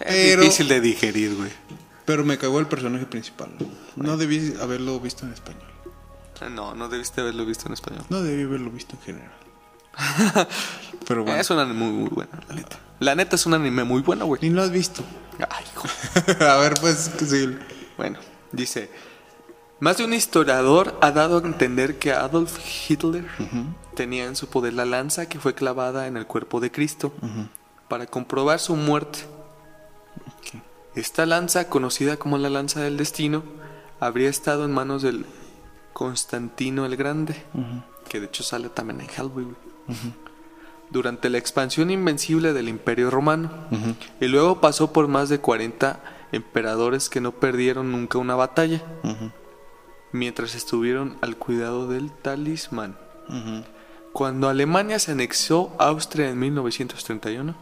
[0.00, 1.50] Es Pero- difícil de digerir, güey.
[2.08, 3.50] Pero me cagó el personaje principal.
[3.94, 5.68] No debí haberlo visto en español.
[6.54, 8.02] No, no debiste haberlo visto en español.
[8.08, 9.32] No debí haberlo visto en general.
[11.06, 12.78] Pero bueno, Es un anime muy, muy bueno, la neta.
[13.00, 14.40] La neta es un anime muy bueno, güey.
[14.40, 15.02] ni lo has visto.
[15.50, 15.86] Ay, hijo.
[16.46, 17.58] a ver, pues, sí.
[17.98, 18.20] Bueno,
[18.52, 18.90] dice,
[19.78, 23.26] más de un historiador ha dado a entender que Adolf Hitler
[23.94, 27.12] tenía en su poder la lanza que fue clavada en el cuerpo de Cristo
[27.86, 29.26] para comprobar su muerte.
[30.98, 33.44] Esta lanza, conocida como la lanza del destino,
[34.00, 35.26] habría estado en manos del
[35.92, 37.36] Constantino el Grande,
[38.08, 39.46] que de hecho sale también en Hellboy.
[40.90, 43.48] Durante la expansión invencible del Imperio Romano,
[44.20, 46.00] y luego pasó por más de 40
[46.32, 48.82] emperadores que no perdieron nunca una batalla,
[50.10, 52.98] mientras estuvieron al cuidado del talismán.
[54.12, 57.54] Cuando Alemania se anexó a Austria en 1931,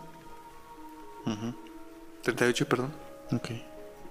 [2.22, 3.50] 38, perdón, Ok.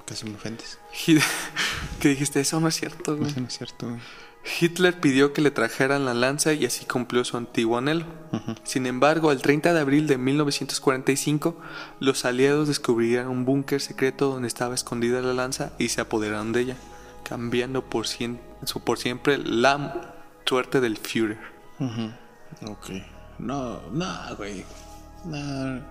[0.05, 0.77] Casi me ofendes.
[0.93, 1.21] Hit-
[1.99, 3.29] que dijiste, eso no es cierto, güey.
[3.31, 3.99] Eso no es cierto, güey.
[4.61, 8.05] Hitler pidió que le trajeran la lanza y así cumplió su antiguo anhelo.
[8.63, 11.59] Sin embargo, el 30 de abril de 1945,
[11.99, 16.61] los aliados descubrieron un búnker secreto donde estaba escondida la lanza y se apoderaron de
[16.61, 16.77] ella,
[17.23, 20.13] cambiando por, cien- su- por siempre la
[20.45, 21.39] suerte del Führer.
[22.67, 22.89] Ok.
[23.39, 24.63] No, no, güey.
[25.25, 25.81] No.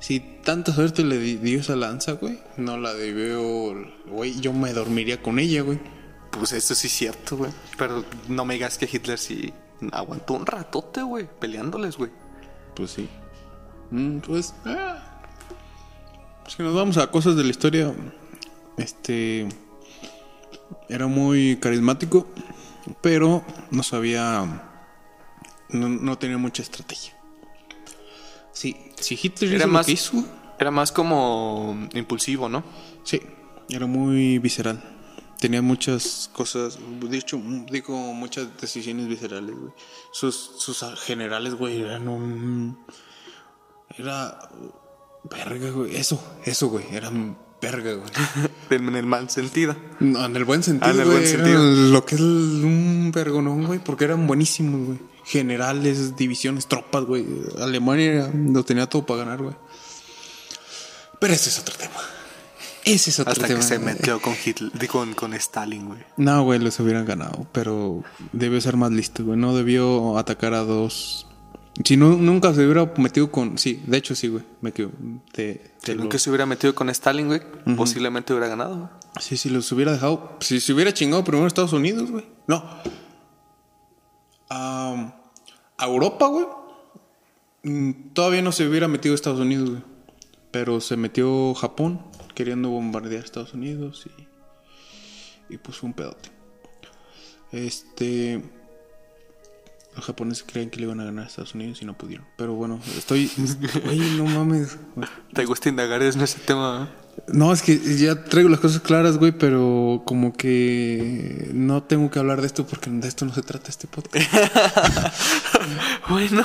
[0.00, 3.74] Si tanta suerte le di- dio esa lanza, güey, no la debió.
[4.06, 5.78] Güey, yo me dormiría con ella, güey.
[6.32, 7.52] Pues eso sí es cierto, güey.
[7.78, 9.52] Pero no me digas que Hitler sí
[9.92, 12.10] aguantó un ratote, güey, peleándoles, güey.
[12.74, 13.08] Pues sí.
[13.90, 14.54] Mm, pues.
[14.64, 15.20] Ah.
[16.42, 17.92] Pues que nos vamos a cosas de la historia.
[18.78, 19.48] Este.
[20.88, 22.26] Era muy carismático,
[23.02, 24.68] pero no sabía.
[25.68, 27.14] No, no tenía mucha estrategia.
[28.52, 30.24] Sí, si Hitler Era hizo lo más, que hizo,
[30.58, 32.62] era más como impulsivo, ¿no?
[33.04, 33.20] Sí,
[33.68, 34.82] era muy visceral.
[35.40, 39.72] Tenía muchas cosas, dicho, digo, muchas decisiones viscerales, güey.
[40.12, 42.78] Sus, sus generales, güey, eran un...
[43.98, 44.38] Era...
[45.24, 45.96] Verga, güey.
[45.96, 46.84] Eso, eso, güey.
[46.92, 48.10] Eran verga, güey.
[48.70, 49.76] En el mal sentido.
[50.00, 51.18] No, en el buen sentido, Ah, en el güey.
[51.18, 51.62] buen sentido.
[51.62, 53.78] Lo que es un vergonón, güey.
[53.80, 54.98] Porque eran buenísimos, güey.
[55.24, 57.24] Generales, divisiones, tropas, güey.
[57.60, 59.54] Alemania lo tenía todo para ganar, güey.
[61.18, 61.94] Pero ese es otro tema.
[62.84, 63.60] Ese es otro Hasta tema.
[63.60, 66.00] que se metió con Hitler, con, con Stalin, güey.
[66.16, 67.46] No, güey, los hubieran ganado.
[67.52, 69.38] Pero debió ser más listo, güey.
[69.38, 71.28] No debió atacar a dos.
[71.84, 73.56] Si no, nunca se hubiera metido con.
[73.56, 74.42] Sí, de hecho, sí, güey.
[74.60, 74.90] Me quedo.
[75.30, 77.40] Te, te Si lo- nunca se hubiera metido con Stalin, güey,
[77.76, 78.76] posiblemente hubiera ganado.
[78.76, 78.88] güey.
[79.20, 80.36] Sí, si los hubiera dejado.
[80.40, 82.24] Si se hubiera chingado primero Estados Unidos, güey.
[82.48, 82.64] No.
[84.54, 86.46] A Europa, güey.
[87.62, 89.82] mm, Todavía no se hubiera metido Estados Unidos, güey.
[90.50, 92.02] Pero se metió Japón
[92.34, 95.54] queriendo bombardear Estados Unidos y.
[95.54, 96.30] Y pues fue un pedote.
[97.50, 98.42] Este.
[99.94, 102.26] Los japoneses creían que le iban a ganar a Estados Unidos y no pudieron.
[102.36, 103.30] Pero bueno, estoy.
[103.84, 104.78] Güey, no mames.
[105.34, 106.88] ¿Te gusta indagar en ese tema?
[106.98, 107.02] eh?
[107.28, 112.18] No, es que ya traigo las cosas claras, güey, pero como que no tengo que
[112.18, 114.30] hablar de esto porque de esto no se trata este podcast.
[116.08, 116.44] Bueno.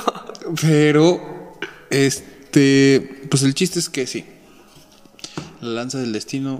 [0.60, 1.58] Pero,
[1.90, 4.24] este, pues el chiste es que sí.
[5.60, 6.58] La lanza del destino.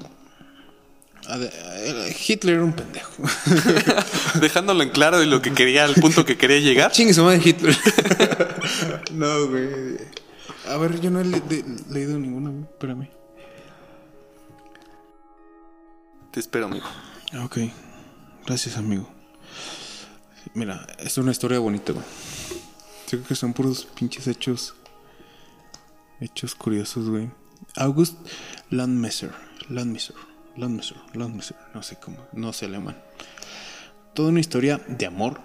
[1.36, 3.22] Eh, Hitler era un pendejo.
[4.40, 6.92] Dejándolo en claro de lo que quería, al punto que quería llegar.
[6.92, 7.76] Chingue su madre Hitler.
[9.12, 9.96] no, güey.
[10.68, 12.62] A ver, yo no he le- de- leído ninguna, güey.
[12.64, 13.08] Espérame.
[16.30, 16.86] Te espero, amigo.
[17.44, 17.58] Ok,
[18.46, 19.08] gracias amigo.
[20.54, 22.04] Mira, es una historia bonita, güey.
[23.10, 24.74] Yo creo que son puros pinches hechos.
[26.20, 27.30] Hechos curiosos, güey.
[27.76, 28.16] August
[28.70, 29.32] Landmesser.
[29.68, 30.16] Landmesser.
[30.58, 30.96] Landmesser.
[31.14, 31.56] Landmesser.
[31.72, 32.18] No sé cómo.
[32.32, 32.96] No sé alemán.
[34.12, 35.40] Toda una historia de amor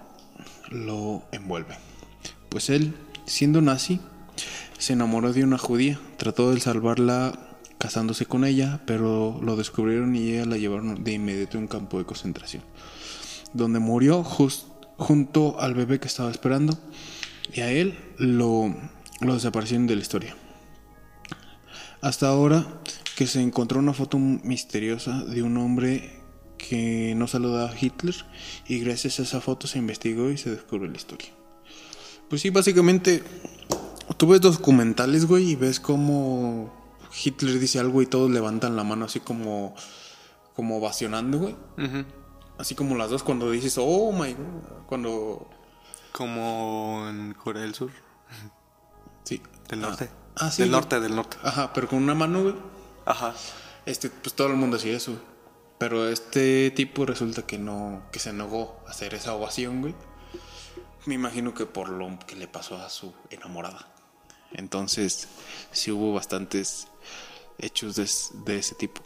[0.70, 1.76] lo envuelve.
[2.48, 2.94] Pues él,
[3.24, 4.00] siendo nazi,
[4.78, 6.00] se enamoró de una judía.
[6.16, 7.38] Trató de salvarla
[7.78, 11.98] casándose con ella, pero lo descubrieron y ella la llevaron de inmediato a un campo
[11.98, 12.62] de concentración,
[13.52, 16.78] donde murió junto al bebé que estaba esperando
[17.52, 18.74] y a él lo,
[19.20, 20.34] lo desaparecieron de la historia.
[22.00, 22.66] Hasta ahora
[23.16, 26.20] que se encontró una foto misteriosa de un hombre
[26.58, 28.14] que no saludaba a Hitler
[28.66, 31.28] y gracias a esa foto se investigó y se descubrió la historia.
[32.28, 33.22] Pues sí, básicamente
[34.16, 36.72] tú ves documentales, güey, y ves cómo
[37.24, 39.74] Hitler dice algo y todos levantan la mano así como
[40.54, 41.56] como ovacionando, güey.
[42.58, 45.48] Así como las dos cuando dices, "Oh my God", cuando
[46.12, 47.90] Como en Corea del Sur.
[49.24, 50.08] sí, Del norte.
[50.36, 50.62] Ah, sí.
[50.62, 51.36] Del norte, del norte.
[51.42, 52.54] Ajá, pero con una mano, güey.
[53.04, 53.34] Ajá.
[53.86, 55.18] Este, pues todo el mundo hacía eso.
[55.78, 59.94] Pero este tipo resulta que no, que se negó a hacer esa ovación, güey.
[61.06, 63.94] Me imagino que por lo que le pasó a su enamorada.
[64.52, 65.28] Entonces,
[65.72, 66.88] sí hubo bastantes
[67.58, 68.08] hechos de,
[68.46, 69.02] de ese tipo.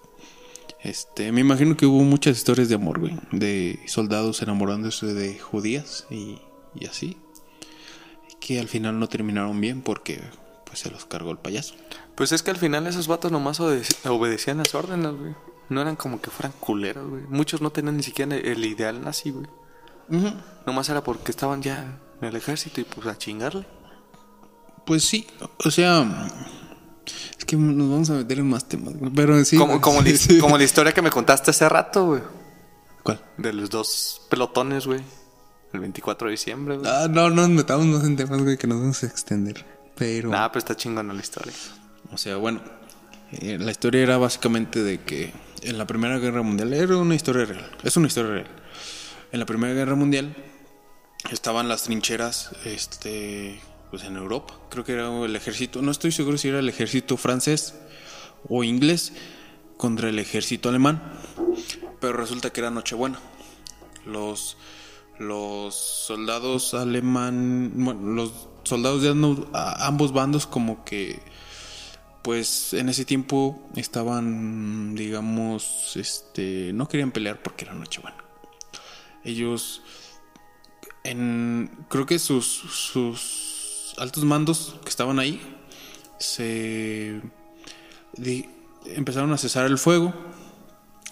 [0.81, 3.19] Este, me imagino que hubo muchas historias de amor, güey.
[3.33, 6.41] De soldados enamorándose de judías y,
[6.79, 7.17] y así.
[8.41, 10.21] Que al final no terminaron bien porque
[10.79, 11.75] se los cargó el payaso.
[12.15, 15.35] Pues es que al final esos vatos nomás obede- obedecían las órdenes, güey.
[15.69, 17.23] No eran como que fueran culeros, güey.
[17.29, 19.47] Muchos no tenían ni siquiera el ideal nazi, güey.
[20.67, 23.67] Nomás era porque estaban ya en el ejército y pues a chingarle.
[24.87, 25.27] Pues sí,
[25.65, 26.29] o sea,
[27.39, 29.59] es que nos vamos a meter en más temas, güey, pero sí.
[29.59, 29.79] como,
[30.17, 30.39] sí.
[30.41, 32.23] como la historia que me contaste hace rato, güey.
[33.03, 33.23] ¿Cuál?
[33.37, 35.01] De los dos pelotones, güey.
[35.75, 36.91] El 24 de diciembre, güey.
[36.91, 39.67] Ah, no, no nos metamos en temas, güey, que nos vamos a extender.
[39.99, 41.53] Pero, Nah, pero está chingona la historia.
[42.13, 42.61] o sea, bueno,
[43.33, 45.33] eh, la historia era básicamente de que
[45.63, 48.47] en la Primera Guerra Mundial era una historia real, es una historia real.
[49.33, 50.35] En la Primera Guerra Mundial
[51.31, 54.55] estaban las trincheras, este, pues en Europa.
[54.71, 57.75] Creo que era el ejército, no estoy seguro si era el ejército francés
[58.49, 59.13] o inglés
[59.77, 61.03] contra el ejército alemán.
[62.01, 63.19] Pero resulta que era Nochebuena.
[64.07, 64.57] Los,
[65.19, 69.09] los soldados alemán, bueno, los soldados de
[69.53, 71.21] ambos bandos como que
[72.23, 78.19] pues en ese tiempo estaban digamos este no querían pelear porque era Nochebuena.
[79.25, 79.83] Ellos
[81.05, 85.41] en creo que sus sus altos mandos que estaban ahí
[86.19, 87.21] se
[88.85, 90.13] empezaron a cesar el fuego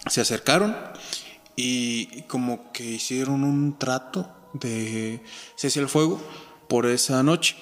[0.09, 0.77] se acercaron
[1.57, 5.23] y como que hicieron un trato de
[5.57, 6.21] cese al fuego
[6.69, 7.57] por esa noche.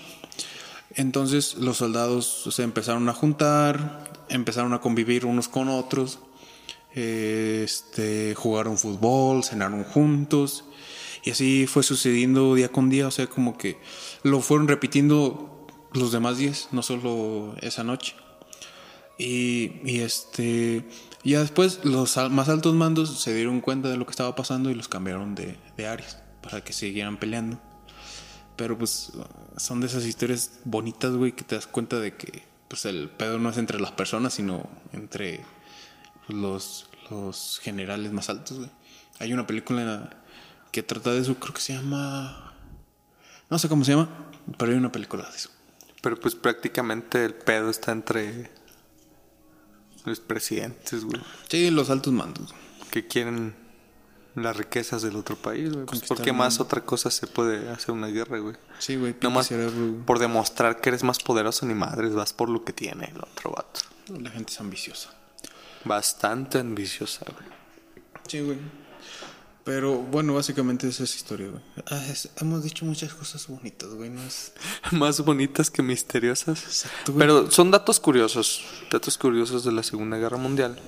[0.94, 6.18] Entonces los soldados se empezaron a juntar, empezaron a convivir unos con otros,
[6.94, 10.64] eh, este, jugaron fútbol, cenaron juntos
[11.24, 13.78] y así fue sucediendo día con día, o sea, como que
[14.22, 18.14] lo fueron repitiendo los demás días, no solo esa noche.
[19.16, 20.84] Y, y este
[21.30, 24.74] ya después los más altos mandos se dieron cuenta de lo que estaba pasando y
[24.74, 27.58] los cambiaron de, de áreas para que siguieran peleando.
[28.56, 29.12] Pero pues
[29.56, 33.38] son de esas historias bonitas, güey, que te das cuenta de que pues el pedo
[33.38, 35.40] no es entre las personas, sino entre
[36.28, 38.70] los, los generales más altos, güey.
[39.18, 40.10] Hay una película
[40.72, 42.52] que trata de eso, creo que se llama...
[43.48, 44.08] No sé cómo se llama,
[44.58, 45.50] pero hay una película de eso.
[46.02, 48.50] Pero pues prácticamente el pedo está entre
[50.04, 51.20] los presidentes, güey.
[51.48, 52.54] Sí, los altos mandos.
[52.90, 53.54] Que quieren
[54.34, 55.86] las riquezas del otro país, güey.
[55.86, 58.56] Pues, Conquistar ¿Por qué el más otra cosa se puede hacer una guerra, güey?
[58.78, 59.50] Sí, güey, Nomás
[60.04, 63.52] por demostrar que eres más poderoso ni madres, vas por lo que tiene el otro
[63.52, 63.80] vato.
[64.20, 65.10] La gente es ambiciosa.
[65.84, 67.54] Bastante ambiciosa, güey.
[68.26, 68.58] Sí, güey.
[69.64, 71.62] Pero bueno, básicamente esa es historia, güey.
[71.90, 74.10] Ah, es- hemos dicho muchas cosas bonitas, güey.
[74.10, 74.52] No es...
[74.92, 76.62] Más bonitas que misteriosas.
[76.64, 77.26] Exacto, güey.
[77.26, 78.62] Pero son datos curiosos.
[78.92, 80.78] Datos curiosos de la Segunda Guerra Mundial.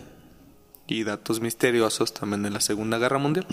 [0.86, 3.46] Y datos misteriosos también de la Segunda Guerra Mundial.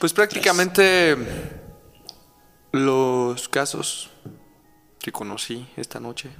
[0.00, 1.16] Pues prácticamente
[2.72, 4.10] los casos
[4.98, 6.30] que conocí esta noche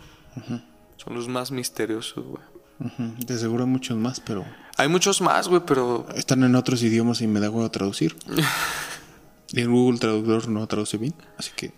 [0.97, 2.43] son los más misteriosos, güey.
[2.81, 4.45] Ujú, De seguro hay muchos más, pero
[4.77, 8.17] Hay muchos más, güey, pero están en otros idiomas y me da huevo traducir.
[9.53, 11.73] y el Google Traductor no traduce bien, así que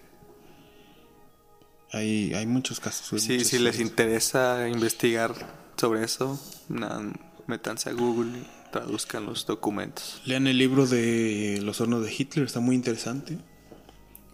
[1.92, 3.10] hay, hay muchos casos.
[3.10, 3.90] güey, sí, muchas si les historias.
[3.90, 5.34] interesa investigar
[5.76, 7.02] sobre eso, nada,
[7.46, 10.20] métanse a Google y traduzcan los documentos.
[10.24, 13.38] Lean el libro de Los hornos de Hitler, está muy interesante.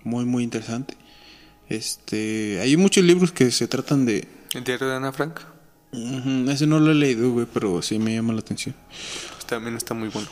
[0.03, 0.97] Muy, muy interesante.
[1.69, 4.27] Este, hay muchos libros que se tratan de...
[4.55, 5.41] ¿El diario de Ana Frank?
[5.93, 8.75] Ujú, ese no lo he leído, güey, pero sí me llama la atención.
[9.33, 10.29] Pues también está muy bueno.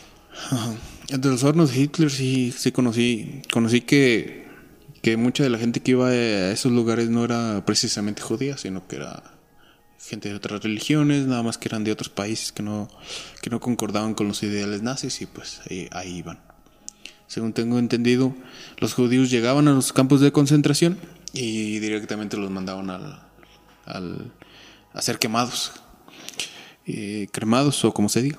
[0.51, 0.75] Ajá.
[1.09, 3.43] De los hornos de Hitler sí, sí conocí.
[3.53, 4.47] Conocí que,
[5.03, 8.87] que mucha de la gente que iba a esos lugares no era precisamente judía, sino
[8.87, 9.23] que era
[9.99, 12.89] gente de otras religiones, nada más que eran de otros países que no,
[13.43, 16.41] que no concordaban con los ideales nazis y pues ahí, ahí iban.
[17.27, 18.35] Según tengo entendido,
[18.79, 20.99] los judíos llegaban a los campos de concentración
[21.35, 23.21] y directamente los mandaban al,
[23.85, 24.33] al
[24.93, 25.73] a ser quemados,
[26.87, 28.39] eh, cremados o como se diga.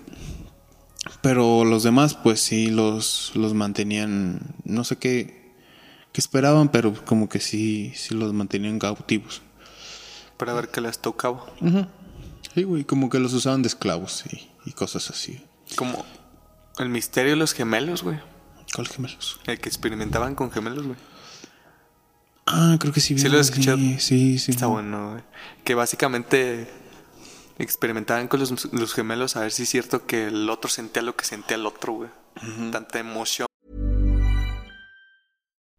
[1.21, 5.53] Pero los demás, pues sí, los, los mantenían, no sé qué,
[6.11, 9.41] qué esperaban, pero como que sí, sí los mantenían cautivos.
[10.37, 11.45] Para ver qué les tocaba.
[12.53, 15.41] Sí, güey, como que los usaban de esclavos y, y cosas así.
[15.75, 16.05] Como
[16.77, 18.19] el misterio de los gemelos, güey.
[18.73, 19.39] ¿Cuáles gemelos?
[19.45, 20.97] El que experimentaban con gemelos, güey.
[22.51, 23.13] Ah, creo que sí.
[23.13, 23.77] vi ¿Sí lo has escuchado?
[23.99, 24.51] Sí, sí.
[24.51, 25.23] Está bueno, güey.
[25.63, 26.67] Que básicamente
[27.59, 31.15] experimentaban con los, los gemelos a ver si es cierto que el otro sentía lo
[31.15, 32.09] que sentía el otro, güey.
[32.71, 33.47] Tanta emoción.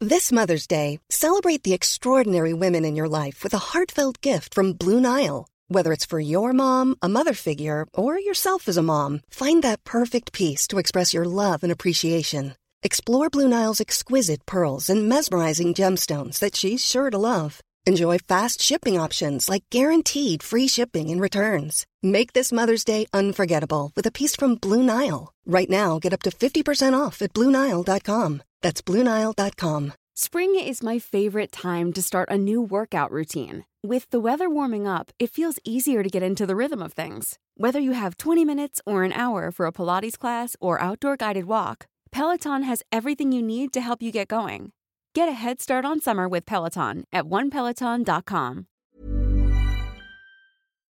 [0.02, 4.72] This Mother's Day, celebrate the extraordinary women in your life with a heartfelt gift from
[4.72, 5.46] Blue Nile.
[5.68, 9.84] Whether it's for your mom, a mother figure, or yourself as a mom, find that
[9.84, 12.54] perfect piece to express your love and appreciation.
[12.82, 17.60] Explore Blue Nile's exquisite pearls and mesmerizing gemstones that she's sure to love.
[17.84, 21.86] Enjoy fast shipping options like guaranteed free shipping and returns.
[22.02, 25.30] Make this Mother's Day unforgettable with a piece from Blue Nile.
[25.44, 28.42] Right now, get up to 50% off at BlueNile.com.
[28.62, 29.92] That's BlueNile.com.
[30.14, 33.64] Spring is my favorite time to start a new workout routine.
[33.82, 37.38] With the weather warming up, it feels easier to get into the rhythm of things.
[37.56, 41.44] Whether you have 20 minutes or an hour for a Pilates class or outdoor guided
[41.44, 44.72] walk, Peloton has everything you need to help you get going.
[45.14, 48.66] Get a head start on summer with Peloton at onepeloton.com.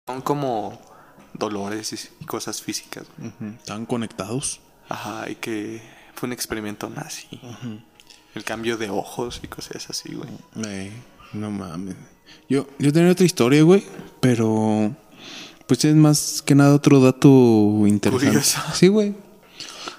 [0.06, 0.78] Son como
[1.32, 3.06] dolores y cosas físicas.
[3.58, 4.60] Estaban conectados.
[4.88, 5.80] Ajá, y que
[6.14, 7.40] fue un experimento nazi.
[8.34, 10.28] El cambio de ojos y cosas así, güey.
[10.66, 10.92] Eh,
[11.32, 11.96] no mames.
[12.48, 13.84] Yo, yo tenía otra historia, güey,
[14.20, 14.94] pero
[15.66, 17.28] pues es más que nada otro dato
[17.86, 18.26] interesante.
[18.26, 18.60] Curioso.
[18.74, 19.14] Sí, güey.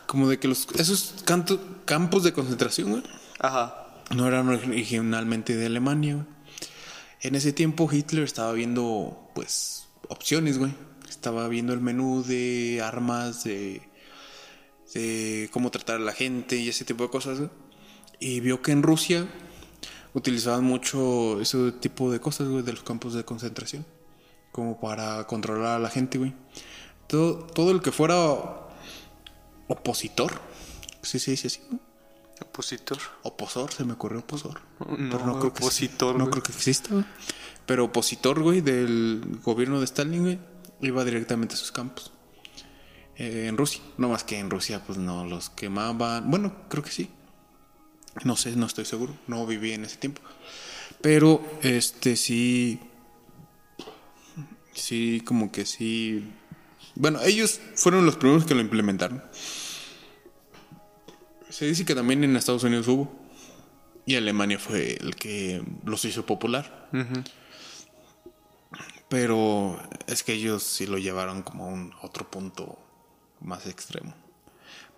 [0.08, 3.04] Como de que los esos canto- campos de concentración, güey,
[3.40, 3.88] Ajá.
[4.16, 6.26] no eran originalmente de Alemania, güey.
[7.22, 10.74] En ese tiempo Hitler estaba viendo, pues, opciones, güey.
[11.10, 13.82] Estaba viendo el menú de armas, de,
[14.94, 17.50] de cómo tratar a la gente y ese tipo de cosas, güey.
[18.20, 19.28] Y vio que en Rusia
[20.14, 23.86] utilizaban mucho ese tipo de cosas, güey, de los campos de concentración.
[24.52, 26.34] Como para controlar a la gente, güey.
[27.08, 28.65] Todo, todo el que fuera
[29.68, 30.42] opositor,
[31.02, 31.80] sí se dice así, ¿no?
[32.42, 32.98] Opositor.
[33.24, 34.62] Oposor, se me ocurrió oposor.
[34.80, 36.32] No, Pero creo que opositor, No güey.
[36.32, 37.06] creo que exista, güey.
[37.66, 40.40] Pero opositor, güey, del gobierno de Stalin, güey,
[40.82, 42.12] iba directamente a sus campos.
[43.16, 43.82] Eh, en Rusia.
[43.98, 46.30] No más que en Rusia, pues no los quemaban.
[46.30, 47.10] Bueno, creo que sí.
[48.26, 49.14] No sé, no estoy seguro.
[49.28, 50.22] No viví en ese tiempo.
[51.02, 52.80] Pero, este sí.
[54.74, 56.30] Sí, como que sí.
[56.96, 59.24] Bueno, ellos fueron los primeros que lo implementaron.
[61.50, 63.12] Se dice que también en Estados Unidos hubo.
[64.06, 66.90] Y Alemania fue el que los hizo popular.
[69.10, 72.78] Pero es que ellos sí lo llevaron como a un otro punto
[73.42, 74.14] más extremo.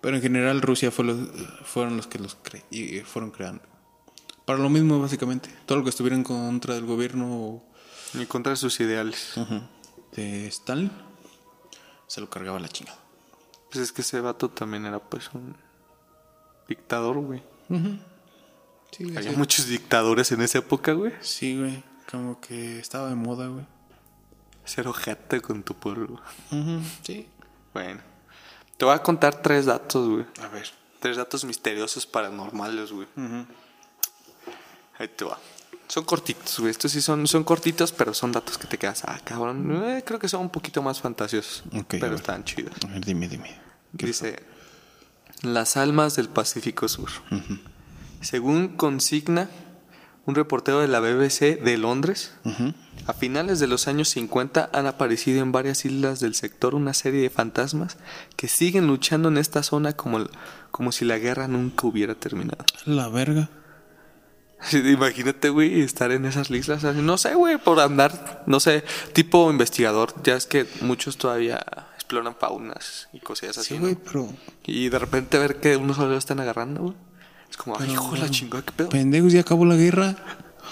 [0.00, 1.18] Pero en general Rusia fue los,
[1.64, 3.62] fueron los que los cre- y fueron creando.
[4.44, 5.50] Para lo mismo, básicamente.
[5.66, 7.62] Todo lo que estuviera en contra del gobierno
[8.14, 9.34] Y contra sus ideales.
[10.16, 10.90] de Stalin
[12.08, 12.98] se lo cargaba la chingada.
[13.70, 15.54] Pues es que ese vato también era pues un
[16.66, 17.42] dictador, güey.
[18.90, 21.12] Sí, Había muchos dictadores en esa época, güey.
[21.20, 21.84] Sí, güey.
[22.10, 23.66] Como que estaba de moda, güey.
[24.64, 26.20] Ser ojete con tu pueblo.
[27.02, 27.28] Sí.
[27.72, 28.00] Bueno.
[28.78, 30.26] Te voy a contar tres datos, güey.
[30.42, 30.68] A ver.
[31.00, 33.06] Tres datos misteriosos paranormales, güey.
[34.98, 35.38] Ahí te va.
[35.88, 36.70] Son cortitos, güey.
[36.70, 39.02] Estos sí son, son cortitos, pero son datos que te quedas.
[39.06, 39.82] Ah, cabrón.
[39.84, 41.64] Eh, creo que son un poquito más fantasiosos.
[41.88, 42.74] Pero están chidos.
[42.84, 43.58] A ver, dime, dime.
[43.96, 44.42] ¿Qué Dice,
[45.42, 47.08] las almas del Pacífico Sur.
[48.20, 49.48] Según consigna
[50.26, 52.34] un reportero de la BBC de Londres,
[53.06, 57.22] a finales de los años 50 han aparecido en varias islas del sector una serie
[57.22, 57.96] de fantasmas
[58.36, 60.26] que siguen luchando en esta zona como,
[60.70, 62.62] como si la guerra nunca hubiera terminado.
[62.84, 63.48] La verga.
[64.72, 66.84] Imagínate, güey, estar en esas islas.
[66.84, 70.14] así, No sé, güey, por andar, no sé, tipo investigador.
[70.24, 73.68] Ya es que muchos todavía exploran faunas y cosillas así.
[73.68, 73.80] Sí, ¿no?
[73.82, 74.28] güey, pero.
[74.66, 76.94] Y de repente ver que unos solo lo están agarrando, güey.
[77.50, 78.88] Es como, ay, hijo de la chingada, qué pedo.
[78.90, 80.16] Pendejos, ya acabó la guerra.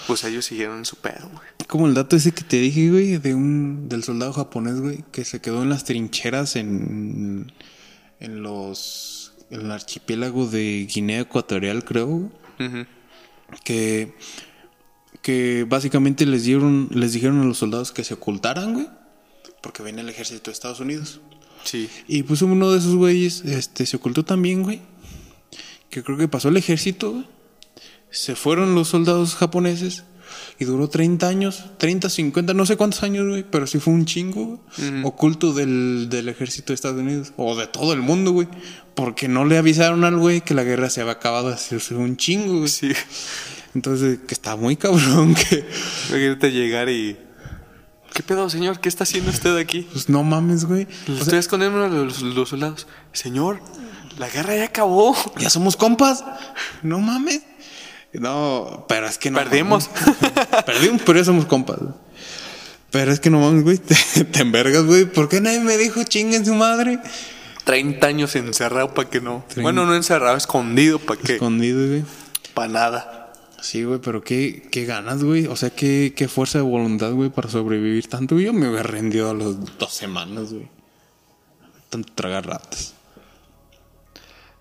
[0.05, 1.47] Pues ellos siguieron en su pedo, güey.
[1.67, 5.25] Como el dato ese que te dije, güey, de un del soldado japonés, güey, que
[5.25, 7.51] se quedó en las trincheras en
[8.19, 12.29] en los en el archipiélago de Guinea Ecuatorial, creo, güey,
[12.59, 12.85] Ujú.
[13.63, 14.15] Que
[15.21, 18.87] que básicamente les dieron les dijeron a los soldados que se ocultaran, güey,
[19.61, 21.19] porque venía el ejército de Estados Unidos.
[21.63, 21.89] Sí.
[22.07, 24.81] Y pues uno de esos güeyes este, se ocultó también, güey.
[25.89, 27.25] Que creo que pasó el ejército, güey.
[28.09, 30.05] Se fueron los soldados japoneses.
[30.59, 33.45] Y duró 30 años, 30, 50, no sé cuántos años, güey.
[33.49, 34.59] Pero sí fue un chingo.
[35.03, 37.33] Oculto del, del ejército de Estados Unidos.
[37.37, 38.47] O de todo el mundo, güey.
[38.95, 42.17] Porque no le avisaron al güey que la guerra se había acabado hace hace un
[42.17, 42.69] chingo, güey.
[42.69, 42.91] Sí.
[43.75, 45.63] Entonces, que está muy cabrón que...
[46.09, 47.15] Imagínate llegar y.
[48.13, 48.79] ¿Qué pedo, señor?
[48.79, 49.87] ¿Qué está haciendo usted aquí?
[49.91, 50.87] Pues no mames, güey.
[51.05, 52.87] Lo estoy escondiendo a los, los soldados.
[53.13, 53.61] Señor,
[54.17, 55.15] la guerra ya acabó.
[55.37, 56.23] Ya somos compas.
[56.81, 57.43] No mames.
[58.13, 59.37] No, pero es que no.
[59.37, 59.89] Perdimos.
[59.89, 60.63] mames.
[60.65, 61.79] Perdimos, pero ya somos compas.
[62.91, 63.77] Pero es que no mames, güey.
[64.13, 65.05] Te, te envergas, güey.
[65.05, 66.99] ¿Por qué nadie me dijo chinguen su madre?
[67.65, 69.43] 30 años encerrado para que no.
[69.57, 71.33] Bueno, no encerrado, escondido para que.
[71.33, 72.03] Escondido, güey.
[72.53, 73.33] Para nada.
[73.61, 75.47] Sí, güey, pero qué, qué ganas, güey.
[75.47, 78.39] O sea, qué, qué fuerza de voluntad, güey, para sobrevivir tanto.
[78.39, 80.69] Yo me hubiera rendido a las dos semanas, güey.
[81.89, 82.93] Tanto tragar ratas.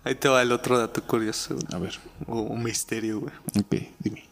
[0.06, 1.66] Ahí te va el otro dato curioso, güey.
[1.72, 1.98] A ver.
[2.26, 3.32] O un misterio, güey.
[3.58, 4.24] Ok, dime.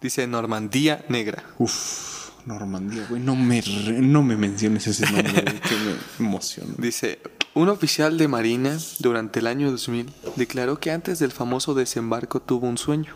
[0.00, 1.42] Dice Normandía Negra.
[1.58, 3.20] Uf, Normandía, güey.
[3.20, 5.74] No me, re- no me menciones ese nombre, güey, que
[6.20, 6.72] me emociona.
[6.78, 7.18] Dice,
[7.54, 12.68] un oficial de Marina durante el año 2000 declaró que antes del famoso desembarco tuvo
[12.68, 13.14] un sueño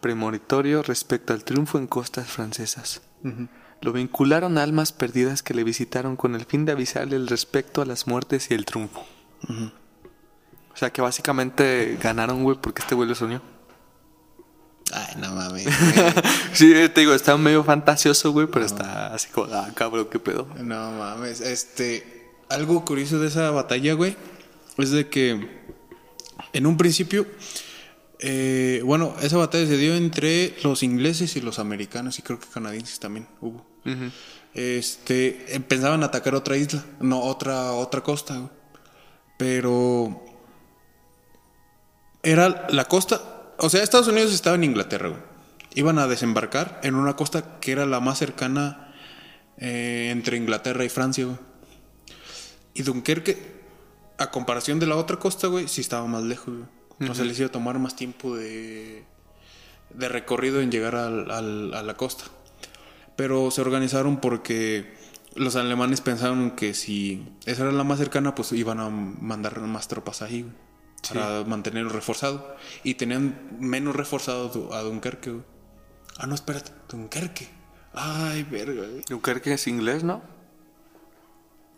[0.00, 3.02] premonitorio respecto al triunfo en costas francesas.
[3.80, 7.82] Lo vincularon a almas perdidas que le visitaron con el fin de avisarle el respecto
[7.82, 9.04] a las muertes y el triunfo.
[10.78, 13.42] O sea que básicamente ganaron, güey, porque este güey lo soñó.
[14.92, 15.66] Ay, no mames.
[16.52, 20.46] Sí, te digo, está medio fantasioso, güey, pero está así como, ah, cabrón, qué pedo.
[20.62, 22.30] No mames, este.
[22.48, 24.16] Algo curioso de esa batalla, güey,
[24.76, 25.48] es de que
[26.52, 27.26] en un principio,
[28.20, 32.46] eh, bueno, esa batalla se dio entre los ingleses y los americanos, y creo que
[32.46, 33.66] canadienses también hubo.
[34.54, 38.50] Este, eh, pensaban atacar otra isla, no, otra, otra costa, güey.
[39.36, 40.27] Pero
[42.30, 43.20] era la costa,
[43.58, 45.20] o sea, Estados Unidos estaba en Inglaterra, güey.
[45.74, 48.94] Iban a desembarcar en una costa que era la más cercana
[49.58, 51.36] eh, entre Inglaterra y Francia, güey.
[52.74, 53.58] Y Dunkerque,
[54.18, 57.10] a comparación de la otra costa, güey, sí estaba más lejos, güey.
[57.10, 59.04] O sea, les iba a tomar más tiempo de,
[59.94, 62.24] de recorrido en llegar al- al- a la costa.
[63.14, 64.94] Pero se organizaron porque
[65.34, 69.86] los alemanes pensaron que si esa era la más cercana, pues iban a mandar más
[69.86, 70.54] tropas ahí, güey,
[71.12, 72.54] Para mantenerlo reforzado.
[72.84, 75.44] Y tenían menos reforzado a Dunkerque, güey.
[76.18, 77.48] Ah, no, espérate, Dunkerque.
[77.94, 79.02] Ay, verga, güey.
[79.08, 80.22] Dunkerque es inglés, ¿no?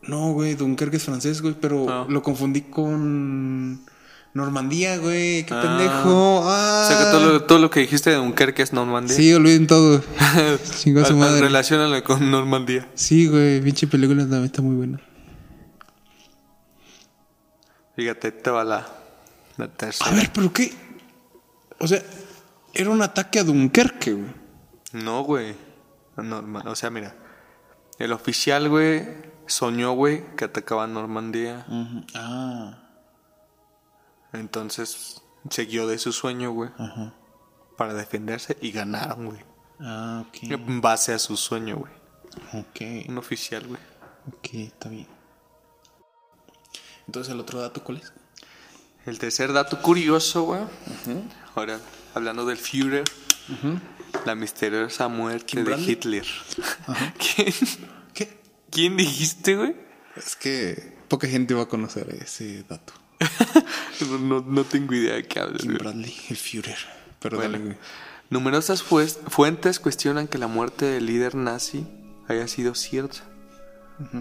[0.02, 2.06] No, güey, Dunkerque es francés, güey, pero Ah.
[2.08, 3.84] lo confundí con
[4.32, 5.44] Normandía, güey.
[5.44, 5.60] Qué Ah.
[5.60, 6.42] pendejo.
[6.46, 6.82] Ah.
[6.84, 9.14] O sea que todo lo, todo lo que dijiste de Dunkerque es Normandía.
[9.14, 10.02] Sí, olviden todo.
[10.80, 11.40] Chingó su madre.
[11.42, 12.88] Relacionalo con Normandía.
[12.94, 15.00] Sí, güey, pinche película también está muy buena.
[17.96, 18.86] Fíjate, te va la,
[19.62, 20.72] A ver, pero qué.
[21.78, 22.02] O sea,
[22.74, 24.34] era un ataque a Dunkerque, güey.
[24.92, 25.54] No, güey.
[26.66, 27.16] O sea, mira.
[27.98, 29.06] El oficial, güey,
[29.46, 31.66] soñó, güey, que atacaba a Normandía.
[32.14, 32.78] Ah.
[34.32, 36.70] Entonces, siguió de su sueño, güey.
[37.76, 39.44] Para defenderse y ganaron, güey.
[39.80, 40.36] Ah, ok.
[40.44, 41.92] En base a su sueño, güey.
[42.54, 43.08] Ok.
[43.08, 43.80] Un oficial, güey.
[44.28, 45.08] Ok, está bien.
[47.06, 48.12] Entonces, el otro dato, ¿cuál es?
[49.06, 50.60] El tercer dato curioso, güey.
[51.54, 51.80] Ahora,
[52.14, 53.04] hablando del Führer.
[54.26, 55.76] La misteriosa muerte de.
[55.78, 56.26] Hitler.
[57.34, 57.52] ¿Quién,
[58.14, 58.38] ¿Qué?
[58.70, 59.74] ¿Quién dijiste, güey?
[60.16, 62.92] Es que poca gente va a conocer ese dato.
[64.20, 65.74] No, no- tengo idea de qué hablas, Kim.
[65.74, 66.78] Bradley, el Führer.
[67.20, 67.76] Pero Bueno, dale,
[68.30, 71.86] numerosas fuentes cuestionan que la muerte del líder nazi
[72.28, 73.18] haya sido cierta.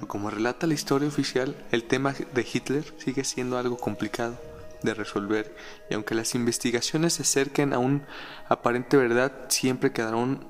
[0.07, 4.37] Como relata la historia oficial, el tema de Hitler sigue siendo algo complicado
[4.83, 5.55] de resolver
[5.89, 8.03] y aunque las investigaciones se acerquen a un
[8.47, 10.45] aparente verdad, siempre quedará un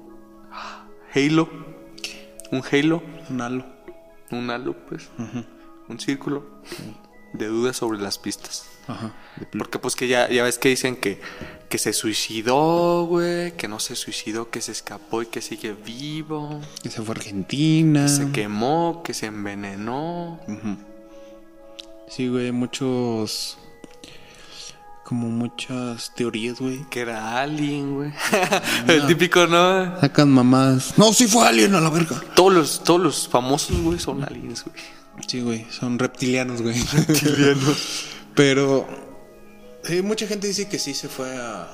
[1.13, 1.49] halo,
[2.51, 3.65] un halo, Un halo.
[4.31, 5.09] un halo, pues,
[5.87, 6.45] un círculo
[7.33, 8.65] de dudas sobre las pistas.
[8.87, 9.13] Ajá.
[9.55, 11.21] Porque pues que ya, ya ves que dicen que,
[11.69, 16.59] que se suicidó, güey, que no se suicidó, que se escapó y que sigue vivo,
[16.81, 18.03] Que se fue a Argentina.
[18.03, 20.39] que se quemó, que se envenenó.
[22.07, 23.59] Sí, güey, muchos.
[25.09, 26.87] Como muchas teorías, güey.
[26.87, 28.13] Que era alien, güey.
[28.87, 29.99] El típico, ¿no?
[29.99, 30.99] Sacan mamadas.
[30.99, 32.21] No, sí fue alien a la verga.
[32.35, 34.75] Todos los, todos los famosos, güey, son aliens, güey.
[35.27, 36.75] Sí, güey, son reptilianos, güey.
[38.35, 38.87] Pero.
[39.83, 41.67] sí, mucha gente dice que sí se fue a.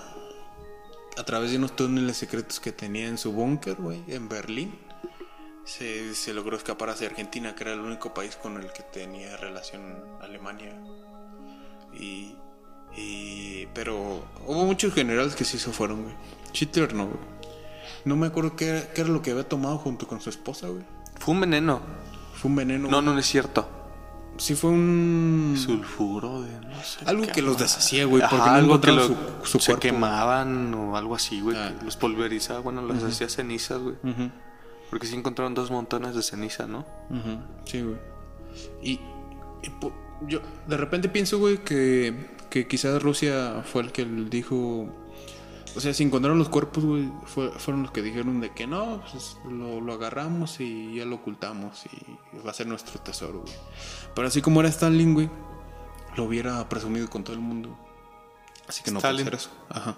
[1.17, 4.79] A través de unos túneles secretos que tenía en su búnker, güey, en Berlín.
[5.65, 9.35] Se, se logró escapar hacia Argentina, que era el único país con el que tenía
[9.35, 10.81] relación Alemania.
[11.93, 12.37] Y.
[12.97, 16.15] y pero hubo muchos generales que sí se fueron, güey.
[16.53, 17.19] Hitler no, güey.
[18.05, 20.67] No me acuerdo qué era, qué era lo que había tomado junto con su esposa,
[20.67, 20.83] güey.
[21.19, 21.81] Fue un veneno.
[22.35, 22.87] Fue un veneno.
[22.89, 23.67] No, no, no es cierto.
[24.37, 25.55] Sí fue un...
[25.57, 26.99] Sulfuro de no sé.
[27.05, 29.79] Algo que los deshacía, güey, porque Ajá, no algo que lo- su- su se cuerpo.
[29.81, 31.57] quemaban o algo así, güey.
[31.57, 31.73] Ah.
[31.79, 33.95] que Los pulverizaba, bueno, los hacía cenizas, güey.
[34.89, 36.85] Porque sí encontraron dos montones de ceniza, ¿no?
[37.65, 37.95] Sí, güey.
[38.83, 38.91] Y,
[39.63, 39.71] y
[40.27, 44.87] yo de repente pienso, güey, que, que quizás Rusia fue el que dijo...
[45.75, 49.01] O sea, si encontraron los cuerpos, güey, fue- fueron los que dijeron de que no,
[49.11, 53.53] pues lo, lo agarramos y ya lo ocultamos y va a ser nuestro tesoro, güey.
[54.15, 55.29] Pero así como era Stalin, güey,
[56.15, 57.77] lo hubiera presumido con todo el mundo.
[58.69, 59.49] Así que no puede ser eso.
[59.67, 59.97] Ajá.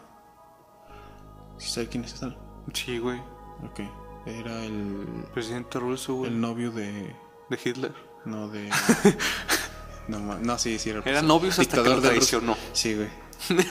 [1.60, 2.38] ¿Sí sabe quién es Stalin?
[2.74, 3.20] Sí, güey.
[3.64, 3.82] Ok.
[4.26, 6.32] Era el, Presidente ruso, güey.
[6.32, 7.16] el novio de.
[7.52, 7.94] De Hitler.
[8.26, 8.68] No, de.
[10.08, 11.02] no, no, sí, sí, era.
[11.06, 12.56] Eran novios hasta que lo de traicionó.
[12.74, 13.10] Sí, güey.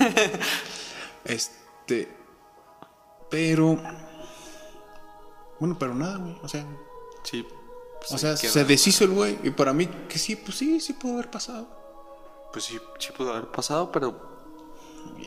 [1.24, 2.08] este.
[3.30, 3.78] Pero.
[5.58, 6.36] Bueno, pero nada, güey.
[6.42, 6.64] O sea,
[7.22, 7.44] Sí.
[7.98, 9.38] pues o sea se deshizo el güey.
[9.42, 11.66] Y para mí, que sí, pues sí, sí pudo haber pasado.
[12.52, 14.36] Pues sí, sí pudo haber pasado, pero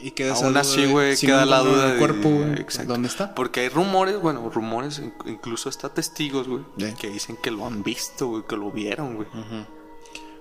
[0.02, 2.94] Y queda aún así, de güey, queda la duda el de cuerpo, güey, Exacto.
[2.94, 3.34] ¿Dónde está?
[3.36, 6.64] Porque hay rumores, bueno, rumores, in- incluso hasta testigos, güey,
[7.00, 9.28] que dicen que lo han visto, güey, que lo vieron, güey.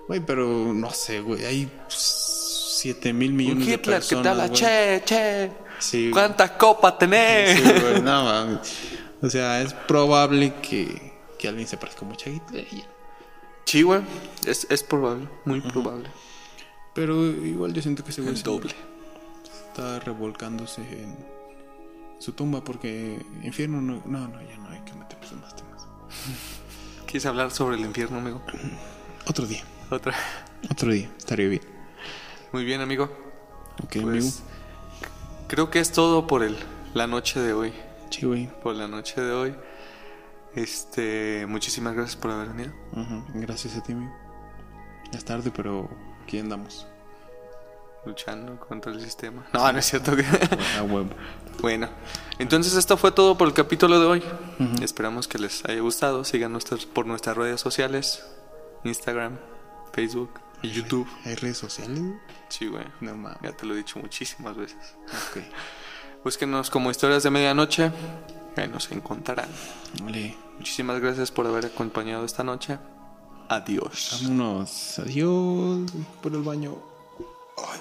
[0.09, 1.45] Güey, pero no sé, güey.
[1.45, 4.27] Hay 7 mil Un millones de Hitler que te personas.
[4.27, 6.09] habla, che, che, Sí.
[6.11, 7.57] ¿cuántas copas tenés?
[7.59, 8.59] Sí, güey, no mames.
[9.21, 12.65] O sea, es probable que, que alguien se parezca mucho a Hitler.
[13.65, 14.01] Sí, güey,
[14.47, 16.09] es, es probable, muy probable.
[16.95, 18.73] Pero igual yo siento que ese güey El doble.
[19.69, 21.15] está revolcándose en
[22.17, 25.83] su tumba porque infierno no, no, no, ya no hay que meternos en más temas.
[27.05, 28.41] ¿Quieres hablar sobre el infierno, amigo?
[29.27, 30.13] Otro día, Otra.
[30.69, 31.61] otro día, estaría bien.
[32.51, 33.05] Muy bien, amigo.
[33.83, 34.29] Ok, Pues, amigo.
[35.47, 36.57] Creo que es todo por el,
[36.93, 37.73] la noche de hoy.
[38.09, 38.47] Sí, güey.
[38.61, 39.55] Por la noche de hoy.
[40.55, 42.73] Este, muchísimas gracias por haber venido.
[43.33, 44.11] Gracias a ti, amigo.
[45.11, 45.89] Ya es tarde, pero
[46.23, 46.85] aquí andamos.
[48.05, 49.45] Luchando contra el sistema.
[49.53, 50.23] No, no es cierto que.
[51.61, 51.89] Bueno,
[52.37, 54.23] entonces esto fue todo por el capítulo de hoy.
[54.81, 56.23] Esperamos que les haya gustado.
[56.23, 58.25] Sigan nuestras, por nuestras redes sociales:
[58.85, 59.37] Instagram,
[59.91, 60.31] Facebook
[60.61, 61.07] y YouTube.
[61.25, 62.01] ¿Hay redes sociales?
[62.49, 62.85] Sí, güey.
[63.01, 63.39] No mames.
[63.41, 64.95] Ya te lo he dicho muchísimas veces.
[65.07, 65.43] Ok.
[66.23, 67.91] Búsquenos como historias de medianoche.
[68.55, 69.49] Ahí nos encontrarán.
[70.03, 70.35] Vale.
[70.57, 72.77] Muchísimas gracias por haber acompañado esta noche.
[73.47, 74.19] Adiós.
[74.23, 74.99] Vámonos.
[74.99, 75.91] Adiós.
[76.21, 76.75] Por el baño.
[77.57, 77.79] Ay.